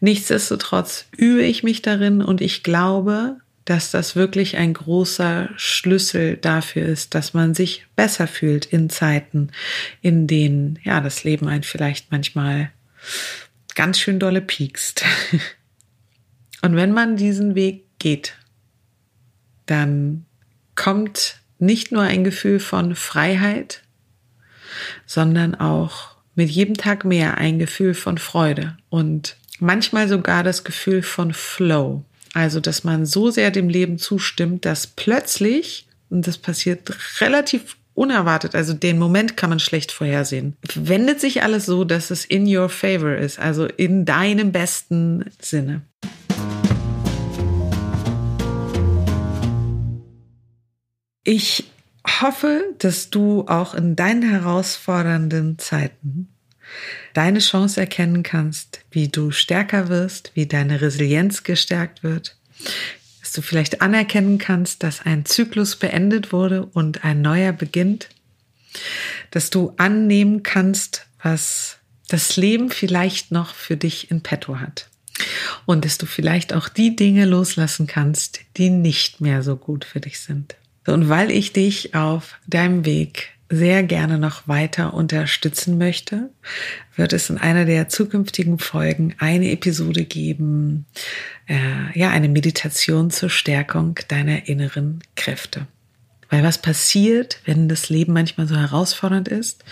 Nichtsdestotrotz 0.00 1.06
übe 1.16 1.42
ich 1.42 1.62
mich 1.62 1.82
darin 1.82 2.22
und 2.22 2.40
ich 2.40 2.62
glaube, 2.62 3.36
dass 3.64 3.90
das 3.90 4.14
wirklich 4.14 4.56
ein 4.56 4.74
großer 4.74 5.48
Schlüssel 5.56 6.36
dafür 6.36 6.86
ist, 6.86 7.14
dass 7.14 7.32
man 7.32 7.54
sich 7.54 7.86
besser 7.96 8.26
fühlt 8.26 8.66
in 8.66 8.90
Zeiten, 8.90 9.50
in 10.02 10.26
denen 10.26 10.78
ja 10.84 11.00
das 11.00 11.24
Leben 11.24 11.48
einen 11.48 11.62
vielleicht 11.62 12.12
manchmal 12.12 12.70
ganz 13.74 13.98
schön 13.98 14.18
dolle 14.18 14.40
piekst. 14.40 15.04
Und 16.62 16.76
wenn 16.76 16.92
man 16.92 17.16
diesen 17.16 17.54
Weg 17.54 17.84
geht, 17.98 18.34
dann 19.66 20.24
kommt 20.74 21.40
nicht 21.58 21.92
nur 21.92 22.02
ein 22.02 22.24
Gefühl 22.24 22.60
von 22.60 22.94
Freiheit, 22.94 23.82
sondern 25.06 25.54
auch 25.54 26.16
mit 26.34 26.50
jedem 26.50 26.76
Tag 26.76 27.04
mehr 27.04 27.38
ein 27.38 27.58
Gefühl 27.58 27.94
von 27.94 28.18
Freude 28.18 28.76
und 28.88 29.36
manchmal 29.60 30.08
sogar 30.08 30.42
das 30.42 30.64
Gefühl 30.64 31.02
von 31.02 31.32
Flow. 31.32 32.04
Also, 32.32 32.58
dass 32.58 32.82
man 32.82 33.06
so 33.06 33.30
sehr 33.30 33.52
dem 33.52 33.68
Leben 33.68 33.98
zustimmt, 33.98 34.64
dass 34.64 34.88
plötzlich, 34.88 35.86
und 36.10 36.26
das 36.26 36.38
passiert 36.38 37.20
relativ 37.20 37.76
unerwartet, 37.94 38.56
also 38.56 38.74
den 38.74 38.98
Moment 38.98 39.36
kann 39.36 39.50
man 39.50 39.60
schlecht 39.60 39.92
vorhersehen, 39.92 40.56
wendet 40.74 41.20
sich 41.20 41.44
alles 41.44 41.64
so, 41.64 41.84
dass 41.84 42.10
es 42.10 42.24
in 42.24 42.44
your 42.44 42.68
favor 42.68 43.14
ist, 43.14 43.38
also 43.38 43.66
in 43.66 44.04
deinem 44.04 44.50
besten 44.50 45.26
Sinne. 45.40 45.82
Ich 51.24 51.64
hoffe, 52.20 52.74
dass 52.78 53.08
du 53.08 53.46
auch 53.48 53.74
in 53.74 53.96
deinen 53.96 54.22
herausfordernden 54.22 55.58
Zeiten 55.58 56.28
deine 57.14 57.38
Chance 57.38 57.80
erkennen 57.80 58.22
kannst, 58.22 58.80
wie 58.90 59.08
du 59.08 59.30
stärker 59.30 59.88
wirst, 59.88 60.32
wie 60.34 60.46
deine 60.46 60.82
Resilienz 60.82 61.42
gestärkt 61.42 62.02
wird, 62.02 62.36
dass 63.20 63.32
du 63.32 63.40
vielleicht 63.40 63.80
anerkennen 63.80 64.36
kannst, 64.36 64.82
dass 64.82 65.00
ein 65.00 65.24
Zyklus 65.24 65.76
beendet 65.76 66.32
wurde 66.32 66.66
und 66.66 67.04
ein 67.04 67.22
neuer 67.22 67.52
beginnt, 67.52 68.10
dass 69.30 69.48
du 69.48 69.72
annehmen 69.78 70.42
kannst, 70.42 71.06
was 71.22 71.78
das 72.08 72.36
Leben 72.36 72.70
vielleicht 72.70 73.30
noch 73.30 73.54
für 73.54 73.78
dich 73.78 74.10
in 74.10 74.22
petto 74.22 74.60
hat. 74.60 74.90
Und 75.64 75.86
dass 75.86 75.96
du 75.96 76.04
vielleicht 76.04 76.52
auch 76.52 76.68
die 76.68 76.96
Dinge 76.96 77.24
loslassen 77.24 77.86
kannst, 77.86 78.40
die 78.56 78.68
nicht 78.68 79.20
mehr 79.22 79.42
so 79.42 79.56
gut 79.56 79.84
für 79.84 80.00
dich 80.00 80.20
sind. 80.20 80.56
Und 80.86 81.08
weil 81.08 81.30
ich 81.30 81.52
dich 81.52 81.94
auf 81.94 82.38
deinem 82.46 82.84
Weg 82.84 83.30
sehr 83.48 83.82
gerne 83.82 84.18
noch 84.18 84.48
weiter 84.48 84.94
unterstützen 84.94 85.78
möchte, 85.78 86.30
wird 86.96 87.12
es 87.12 87.30
in 87.30 87.38
einer 87.38 87.64
der 87.64 87.88
zukünftigen 87.88 88.58
Folgen 88.58 89.14
eine 89.18 89.50
Episode 89.50 90.04
geben, 90.04 90.86
äh, 91.46 91.98
ja, 91.98 92.10
eine 92.10 92.28
Meditation 92.28 93.10
zur 93.10 93.30
Stärkung 93.30 93.98
deiner 94.08 94.48
inneren 94.48 95.00
Kräfte. 95.14 95.66
Weil 96.30 96.42
was 96.42 96.58
passiert, 96.58 97.40
wenn 97.44 97.68
das 97.68 97.90
Leben 97.90 98.12
manchmal 98.12 98.48
so 98.48 98.56
herausfordernd 98.56 99.28
ist? 99.28 99.64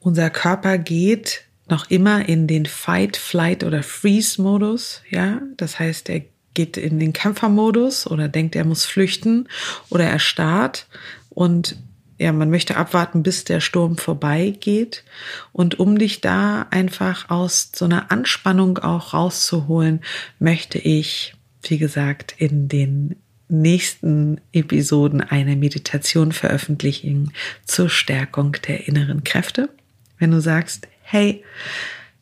Unser 0.00 0.30
Körper 0.30 0.78
geht 0.78 1.44
noch 1.68 1.90
immer 1.90 2.28
in 2.28 2.46
den 2.46 2.66
Fight, 2.66 3.16
Flight 3.16 3.62
oder 3.64 3.82
Freeze-Modus, 3.82 5.02
ja. 5.08 5.40
Das 5.56 5.78
heißt, 5.78 6.10
er 6.10 6.22
geht 6.54 6.76
in 6.76 6.98
den 6.98 7.12
Kämpfermodus 7.12 8.06
oder 8.06 8.28
denkt, 8.28 8.56
er 8.56 8.64
muss 8.64 8.84
flüchten 8.84 9.48
oder 9.88 10.04
er 10.04 10.18
starrt 10.18 10.86
und 11.28 11.76
ja, 12.20 12.34
man 12.34 12.50
möchte 12.50 12.76
abwarten, 12.76 13.22
bis 13.22 13.44
der 13.44 13.60
Sturm 13.60 13.96
vorbeigeht. 13.96 15.04
Und 15.52 15.80
um 15.80 15.98
dich 15.98 16.20
da 16.20 16.66
einfach 16.70 17.30
aus 17.30 17.72
so 17.74 17.86
einer 17.86 18.12
Anspannung 18.12 18.76
auch 18.76 19.14
rauszuholen, 19.14 20.02
möchte 20.38 20.78
ich, 20.78 21.34
wie 21.62 21.78
gesagt, 21.78 22.34
in 22.36 22.68
den 22.68 23.16
nächsten 23.48 24.38
Episoden 24.52 25.22
eine 25.22 25.56
Meditation 25.56 26.32
veröffentlichen 26.32 27.32
zur 27.64 27.88
Stärkung 27.88 28.54
der 28.68 28.86
inneren 28.86 29.24
Kräfte. 29.24 29.70
Wenn 30.18 30.30
du 30.30 30.42
sagst, 30.42 30.88
hey, 31.00 31.42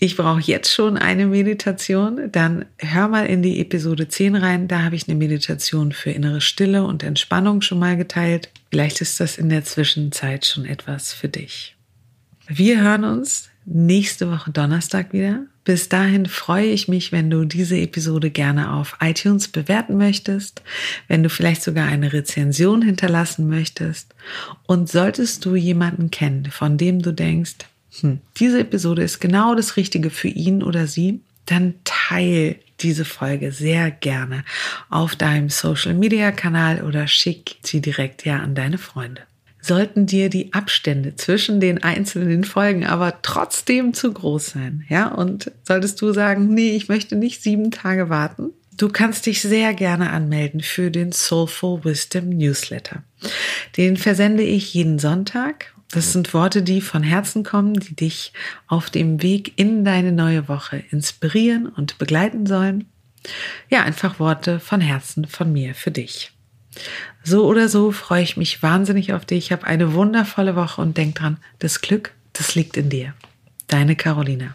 ich 0.00 0.16
brauche 0.16 0.40
jetzt 0.40 0.72
schon 0.72 0.96
eine 0.96 1.26
Meditation, 1.26 2.30
dann 2.30 2.66
hör 2.78 3.08
mal 3.08 3.26
in 3.26 3.42
die 3.42 3.60
Episode 3.60 4.06
10 4.06 4.36
rein. 4.36 4.68
Da 4.68 4.82
habe 4.82 4.94
ich 4.94 5.08
eine 5.08 5.18
Meditation 5.18 5.90
für 5.90 6.10
innere 6.10 6.40
Stille 6.40 6.84
und 6.84 7.02
Entspannung 7.02 7.62
schon 7.62 7.80
mal 7.80 7.96
geteilt. 7.96 8.48
Vielleicht 8.70 9.00
ist 9.00 9.18
das 9.18 9.38
in 9.38 9.48
der 9.48 9.64
Zwischenzeit 9.64 10.46
schon 10.46 10.66
etwas 10.66 11.12
für 11.12 11.28
dich. 11.28 11.74
Wir 12.46 12.80
hören 12.80 13.02
uns 13.02 13.50
nächste 13.64 14.30
Woche 14.30 14.52
Donnerstag 14.52 15.12
wieder. 15.12 15.42
Bis 15.64 15.88
dahin 15.88 16.26
freue 16.26 16.68
ich 16.68 16.86
mich, 16.86 17.10
wenn 17.10 17.28
du 17.28 17.44
diese 17.44 17.76
Episode 17.76 18.30
gerne 18.30 18.74
auf 18.74 18.96
iTunes 19.00 19.48
bewerten 19.48 19.98
möchtest, 19.98 20.62
wenn 21.08 21.24
du 21.24 21.28
vielleicht 21.28 21.62
sogar 21.62 21.88
eine 21.88 22.12
Rezension 22.12 22.82
hinterlassen 22.82 23.48
möchtest. 23.48 24.14
Und 24.66 24.88
solltest 24.88 25.44
du 25.44 25.56
jemanden 25.56 26.12
kennen, 26.12 26.50
von 26.52 26.78
dem 26.78 27.02
du 27.02 27.12
denkst, 27.12 27.56
hm, 28.00 28.20
diese 28.38 28.60
Episode 28.60 29.02
ist 29.02 29.20
genau 29.20 29.54
das 29.54 29.76
Richtige 29.76 30.10
für 30.10 30.28
ihn 30.28 30.62
oder 30.62 30.86
sie, 30.86 31.20
dann 31.46 31.74
teil 31.84 32.56
diese 32.80 33.04
Folge 33.04 33.52
sehr 33.52 33.90
gerne 33.90 34.44
auf 34.90 35.16
deinem 35.16 35.48
Social 35.48 35.94
Media 35.94 36.30
Kanal 36.30 36.82
oder 36.82 37.06
schick 37.06 37.56
sie 37.62 37.80
direkt 37.80 38.24
ja 38.24 38.38
an 38.38 38.54
deine 38.54 38.78
Freunde. 38.78 39.22
Sollten 39.60 40.06
dir 40.06 40.30
die 40.30 40.52
Abstände 40.52 41.16
zwischen 41.16 41.60
den 41.60 41.82
einzelnen 41.82 42.44
Folgen 42.44 42.86
aber 42.86 43.20
trotzdem 43.22 43.92
zu 43.92 44.12
groß 44.12 44.46
sein, 44.46 44.84
ja, 44.88 45.08
und 45.08 45.50
solltest 45.64 46.00
du 46.00 46.12
sagen, 46.12 46.54
nee, 46.54 46.76
ich 46.76 46.88
möchte 46.88 47.16
nicht 47.16 47.42
sieben 47.42 47.70
Tage 47.70 48.08
warten, 48.08 48.52
Du 48.78 48.88
kannst 48.88 49.26
dich 49.26 49.42
sehr 49.42 49.74
gerne 49.74 50.10
anmelden 50.10 50.60
für 50.60 50.92
den 50.92 51.10
Soulful 51.10 51.84
Wisdom 51.84 52.28
Newsletter. 52.28 53.02
Den 53.76 53.96
versende 53.96 54.44
ich 54.44 54.72
jeden 54.72 55.00
Sonntag 55.00 55.74
das 55.90 56.12
sind 56.12 56.34
Worte, 56.34 56.62
die 56.62 56.80
von 56.80 57.02
Herzen 57.02 57.44
kommen, 57.44 57.74
die 57.74 57.96
dich 57.96 58.32
auf 58.66 58.90
dem 58.90 59.22
Weg 59.22 59.58
in 59.58 59.84
deine 59.84 60.12
neue 60.12 60.48
Woche 60.48 60.82
inspirieren 60.90 61.66
und 61.66 61.98
begleiten 61.98 62.46
sollen. 62.46 62.86
Ja, 63.70 63.82
einfach 63.82 64.18
Worte 64.20 64.60
von 64.60 64.80
Herzen 64.80 65.26
von 65.26 65.52
mir 65.52 65.74
für 65.74 65.90
dich. 65.90 66.32
So 67.24 67.46
oder 67.46 67.68
so 67.68 67.90
freue 67.90 68.22
ich 68.22 68.36
mich 68.36 68.62
wahnsinnig 68.62 69.12
auf 69.12 69.24
dich. 69.24 69.46
Ich 69.46 69.52
habe 69.52 69.66
eine 69.66 69.94
wundervolle 69.94 70.56
Woche 70.56 70.80
und 70.80 70.96
denk 70.96 71.16
dran, 71.16 71.38
das 71.58 71.80
Glück, 71.80 72.12
das 72.32 72.54
liegt 72.54 72.76
in 72.76 72.90
dir. 72.90 73.14
Deine 73.66 73.96
Carolina. 73.96 74.54